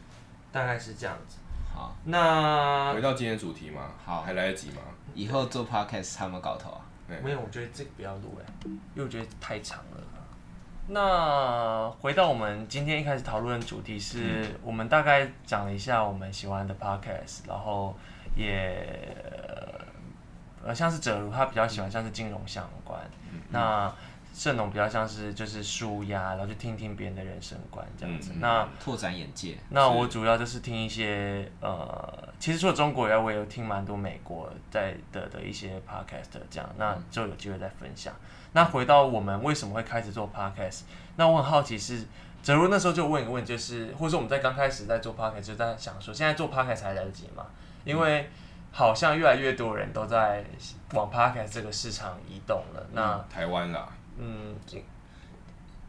[0.52, 1.38] 大概是这样子。
[1.74, 4.82] 好，那回到今天主题嘛，好，还来得及吗？
[5.12, 6.80] 以后做 Podcast 他有没搞头啊？
[7.22, 10.02] 没有，我觉得这个不要录哎，因为我觉得太长了。
[10.88, 17.96] 那回到我们今天一开始讨论的主题是，我们大概讲了一下我们喜欢的 podcast，然后
[18.36, 18.86] 也
[20.64, 23.00] 呃像是哲如他比较喜欢像是金融相关，
[23.50, 23.92] 那
[24.32, 28.32] 盛龙比较像是就是舒压，然后去听听别人的人生观这样子。
[28.38, 29.56] 那拓展眼界。
[29.70, 38.14] 那我主要就是听一些呃，其实除了中国以外，我也有听蛮多美国在的的一些 podcast 这样，那就有机会再分享。
[38.56, 40.80] 那回到我们为什么会开始做 podcast？
[41.16, 42.02] 那我很好奇是，
[42.42, 47.44] 哲如那时候就问一个问题，就是或者说我们在刚开始在做 podcast 就在想说，现在做 podcast 还来得及吗？
[47.84, 48.30] 因为
[48.72, 50.42] 好像越来越多人都在
[50.94, 52.86] 往 podcast 这个市场移动了。
[52.94, 53.86] 那台湾啦，
[54.16, 54.56] 嗯，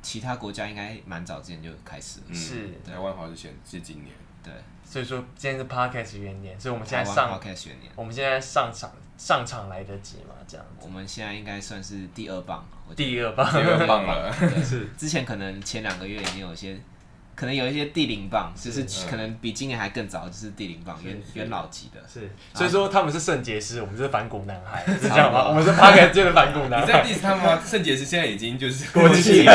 [0.02, 2.26] 其他国家应该蛮早之前就开始了。
[2.28, 4.14] 嗯、是台湾好像是前是今年。
[4.44, 4.52] 对，
[4.84, 8.92] 所以说今天是 podcast 元年，所以我们现在上 podcast 元年，我们现在上场。
[9.18, 10.36] 上场来得及吗？
[10.48, 12.64] 这样子，我们现在应该算是第二棒，
[12.96, 14.32] 第二棒，第二棒了。
[14.64, 16.80] 是之前可能前两个月已经有一些，
[17.36, 22.00] 可能有一些第零棒，就是可能比今年还更早，就是第零棒元元老级的。
[22.08, 25.48] 是，所以说他们是圣洁师，我们是反骨男孩，是这样吗？
[25.50, 26.86] 我们是 Podcast 界的反骨男孩。
[26.86, 27.60] 你在 diss 他们吗？
[27.66, 29.54] 圣洁师现在已经就是过气了。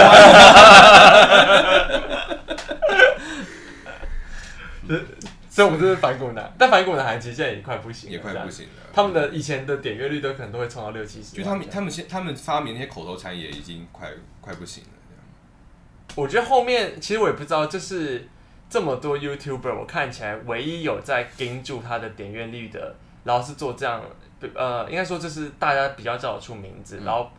[5.52, 6.50] 所以我们就是反骨男。
[6.58, 8.72] 但反骨男孩其实现在也快不行，也快不行了。
[8.90, 11.36] 他们的以前的点阅率都可能都会冲到六七十。
[11.36, 14.08] 就他们他们现他们发明那些口头禅也已经快
[14.40, 14.90] 快不行了。
[16.14, 18.26] 我觉得后面其实我也不知道，就是
[18.70, 24.02] 这么多 YouTuber，我看起来唯一有在盯住他的点阅率的，然后是做这样，
[24.54, 27.30] 呃，应该说就是大家比较叫得出名字，嗯、然后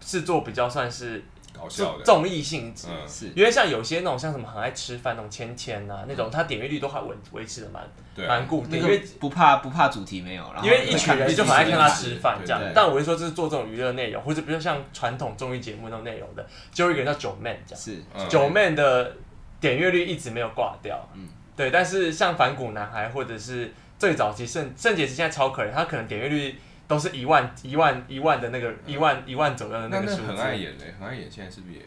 [0.00, 1.24] 是做比较算是
[1.56, 2.04] 搞笑的。
[2.04, 3.28] 综艺性质，嗯、是。
[3.36, 7.82] 因为像有些那种像什么很爱吃饭那种芊芊啊，那种他点阅率都还维维持的蛮
[8.28, 12.60] 蛮、啊、固定，因为不怕不怕主题没有，然后因为一群人就很爱看他吃饭这样。
[12.74, 18.28] 但我会说，就是做这种娱乐内容，或者比如像传统综艺节目那种内容的，就有一个人叫九妹这样，是。
[18.28, 19.16] 九妹的
[19.60, 21.70] 点阅率一直没有挂掉，嗯，对。
[21.70, 30.26] 但是像反骨男孩或者是最早期圣圣结石现在超可怜，他可能点阅率都是一万一万一万的那个一万一万左右的那个数字。
[30.28, 31.80] 很爱演的，很爱演，现在是不是也？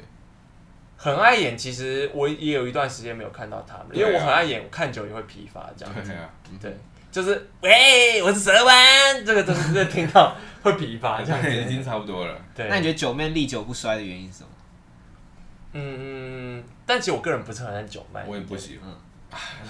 [0.97, 6.11] 很爱演，其实我也有一段时间没有看到他们，因为我很爱演，我看久也会疲乏这样子。
[6.59, 6.75] 对，
[7.11, 11.49] 就是喂，我是蛇丸，这个都是听到会疲乏这样子。
[11.53, 12.35] 已经差不多了。
[12.55, 14.49] 对，那你觉得九妹历久不衰的原因是什么？
[15.73, 18.89] 嗯，但其实我个人不是很爱九妹，我也不喜欢。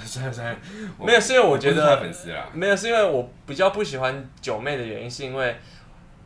[0.06, 0.60] 算了算了，
[1.00, 5.56] 没有，是因为我觉得粉丝啦，没有，是因为我比较不喜欢九妹的原因，是因为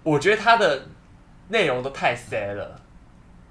[0.04, 0.88] 我觉得她的
[1.50, 2.80] 内容都太 sad 了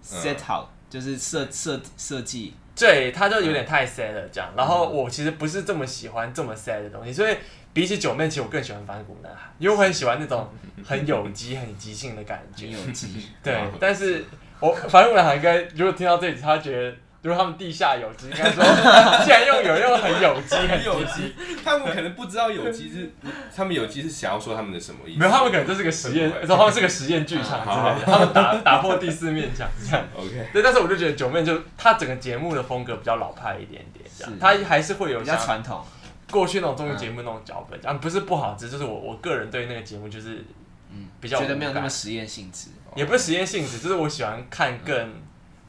[0.04, 0.72] ，set 好。
[0.90, 4.52] 就是设设设计，对，他就有点太 sad 了这样。
[4.56, 7.36] 然后我其实不是这么喜欢这么 sad 的东西，所以
[7.72, 10.48] 比起九妹，其实我更喜欢反骨男孩，因为我很喜欢那种
[10.84, 12.66] 很有机、 很即兴的感觉。
[12.70, 13.62] 有机， 对。
[13.78, 14.24] 但是
[14.58, 16.96] 我反骨男孩应该如果听到这里，他觉得。
[17.22, 18.64] 如果他们地下有机，应该说，
[19.24, 23.12] 既然用有用很有机，很有机，他们可能不知道有机是，
[23.54, 25.18] 他们有机是想要说他们的什么意思？
[25.18, 30.02] 没有，他们可能就是个实验，说他们是个实验剧场之类的，他们打打破第四面墙这样。
[30.16, 35.84] OK，对，但是我就觉得九妹就他整个节目的风格比较老派一点点，这样，他还是会有比较传统，
[36.30, 40.42] 过去那种综艺节目那种脚本，啊，不是不好，只就是我我个人对那个节目就是，
[40.90, 45.12] 嗯，比较觉得没有那么实验性质，也不是实验性质，就是我喜欢看更。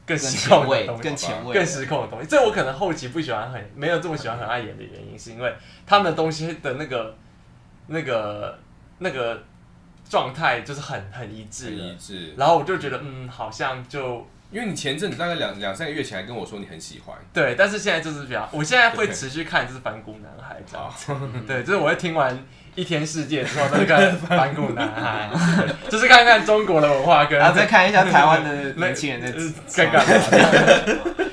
[0.06, 2.26] 更失控的东西，更前卫、更失控的东西。
[2.28, 5.54] 这我可能后期不喜欢很，没有这么喜欢很爱演的原因，是因为
[5.86, 7.16] 他们的东西的那个、
[7.86, 8.58] 那个、
[8.98, 9.42] 那个
[10.08, 12.34] 状态就是很很一致，一致。
[12.36, 21.14] 然后我就觉得，嗯，好像就因为你前阵子大概两两三个月前还跟我说你很喜欢，对，但是现在就是比较，我现在会持续看就是反骨男孩这样子，
[21.46, 22.44] 对，就是我会听完。
[22.74, 25.30] 一天世界之后再看反骨男孩，
[25.90, 30.12] 就是看看中国的文化跟，然后再看一下台湾的 年轻人在干嘛。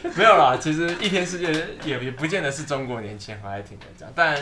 [0.18, 1.50] 没有啦，其实一天世界
[1.86, 4.36] 也也不见得是中国年轻人爱听的这样，但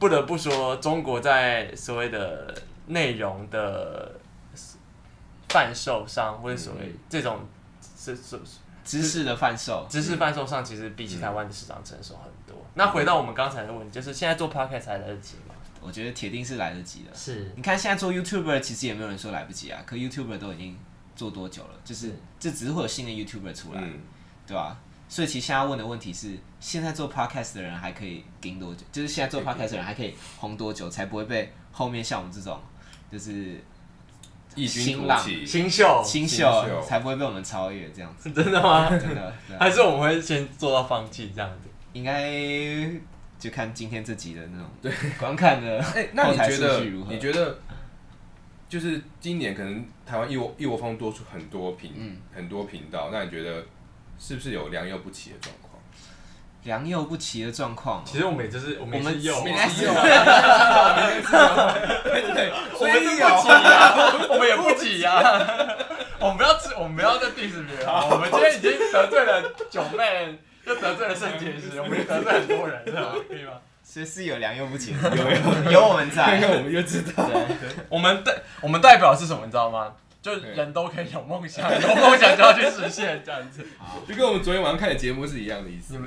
[0.00, 2.52] 不得不说，中国在所谓的
[2.86, 4.12] 内容的
[5.50, 7.38] 贩售上，或者所谓这种
[7.96, 8.40] 是是
[8.82, 12.60] 知识的贩售，知识贩售上，其实比起台湾的市场成熟很多。
[12.74, 15.49] 那回到我们刚才的问题，就是现在做 podcast 还来得及吗？
[15.80, 17.16] 我觉得铁定是来得及的。
[17.16, 19.82] 是，你看现在做 YouTuber，其实也没有人说来不及啊。
[19.86, 20.78] 可 YouTuber 都已经
[21.16, 21.70] 做多久了？
[21.84, 24.00] 就是这只是会有新的 YouTuber 出来，嗯、
[24.46, 24.78] 对吧？
[25.08, 28.84] 所以其实现在问的问题是：现在做 Podcast 的人还可以顶多久？
[28.92, 32.60] 就是现在做 Podcast 的人还可以红多久，才不会被后面像我们这种
[33.10, 33.60] 就是
[34.54, 38.30] 新浪新秀新秀才不会被我们超越这样子？
[38.34, 38.88] 真的吗？
[38.90, 39.34] 真的？
[39.58, 41.68] 还是我们会先做到放弃这样子？
[41.92, 42.88] 应该。
[43.40, 44.92] 就看今天这集的那种对。
[45.18, 47.58] 观看的， 哎、欸，那你觉得你觉得
[48.68, 53.64] 就是今年可能台湾一窝一窝蜂多出很多频、嗯、很多频道，那你觉得
[54.18, 55.70] 是不是有良莠不齐的状况？
[56.64, 59.92] 良莠不齐的状况，其实我们也就是我们是有，我们是有，
[62.04, 63.26] 对，所以不齐呀，
[64.28, 65.10] 我们也不齐呀，
[66.20, 70.38] 我们不要吃，我们不要再 diss 别人，我们今天已经得罪了九妹。
[70.64, 73.14] 就得罪了肾结石，我们得罪很多人，是吗？
[73.28, 73.52] 可以吗？
[73.82, 77.24] 所以是有良莠不齐， 有有有我们在，我们就知道。
[77.26, 79.44] 对，我们代我们代表是什么？
[79.44, 79.92] 你知道吗？
[80.22, 83.66] 就人都可以有梦想，有梦想就要去实现，这样子。
[84.06, 85.98] 就跟我们昨天晚上看的节目是一样的意思。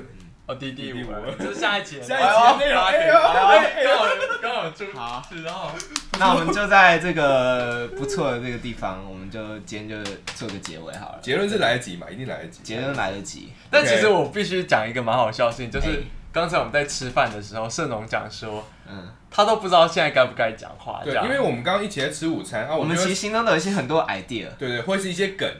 [0.46, 1.06] 哦，滴滴五，
[1.38, 2.78] 这是下一集，下一集内容。
[3.22, 4.04] 刚好
[4.42, 5.70] 刚好就好，然后
[6.18, 11.18] 那我们就在这个不错的这个地方，我们就今天就做个结尾好了。
[11.22, 12.10] 结论是来得及嘛？
[12.10, 12.62] 一定来得及。
[12.62, 21.00] 结论来得及，但其实我必须讲一个蛮好笑的事情，就是刚才我们在吃饭的时候，盛龙讲说，嗯，他都不知道现在该不该讲话。
[21.02, 25.50] 对，因为我们刚刚一起在吃午餐，我们其实心中都有一些很多 idea，对对，或是一些梗。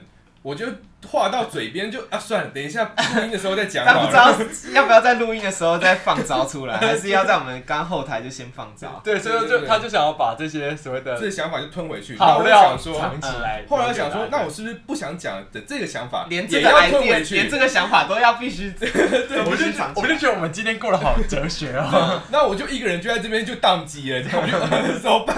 [0.44, 0.66] 我就
[1.06, 2.84] 话到嘴边就啊，算了，等一下
[3.16, 3.80] 录音的时候再讲。
[3.88, 4.30] 他不知道
[4.74, 9.00] 要不要在录音的时候再放招出来， 还是要在我们刚后台就先放招？
[9.02, 12.14] 对，所以就他就想要把这些所谓的这想法就吞回去。
[12.18, 13.64] 好料说藏起来。
[13.66, 18.70] 后来想说，那我是不是不想讲的这个想法，连这个 idea，连这个想法都要必须？
[19.46, 22.20] 我就我就觉得我们今天过得好哲学哦。
[22.30, 24.58] 那我就一个人就在这边就宕机了，这样就
[24.98, 25.34] 怎么办？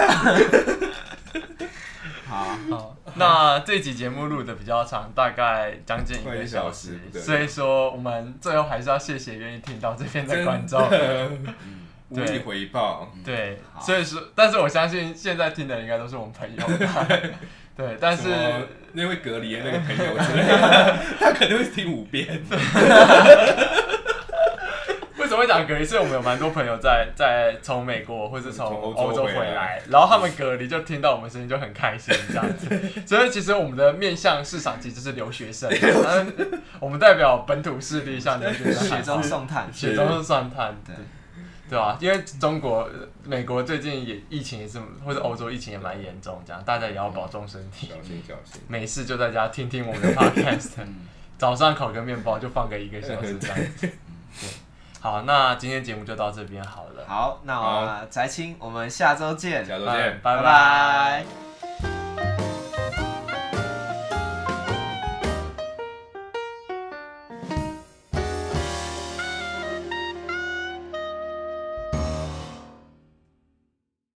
[2.36, 10.78] 好，好，那这集节目录的比较长，大概将近一个小时，所以说我们最后还是要谢谢愿意听到这边的观众，
[12.10, 13.10] 无以回报。
[13.24, 16.62] 对，所以说，但是我相信现在听的应该都是我们朋友，
[17.74, 18.28] 对，但是
[18.92, 20.14] 那位隔离的那个朋友，
[21.18, 22.42] 他肯定会听五遍。
[25.38, 25.84] 为什么会讲隔离？
[25.84, 32.68] 是我们有蛮多朋友在在从美国或是从欧洲回来，然后他们隔离就听到我们声音就很开心这样子。
[33.06, 35.70] 所以其实我们的面向市场其实是留学生，
[36.80, 40.94] 我们代表本土势力向留学生雪中送炭，雪中送炭，对
[41.68, 41.96] 对啊？
[42.00, 42.88] 因为中国、
[43.24, 48.60] 美国最近也疫情也是，或者欧洲疫情也蛮严重，这样大家也要保重身体，小心小心。
[48.68, 50.70] 没事就在家听听我们的 podcast，
[51.36, 53.90] 早上烤个面包就放个一个小时这样子，对。
[55.06, 57.04] 好，那今天节目就到这边好了。
[57.06, 59.64] 好，那我翟青，我们下周见。
[59.64, 61.45] 下周见，拜拜。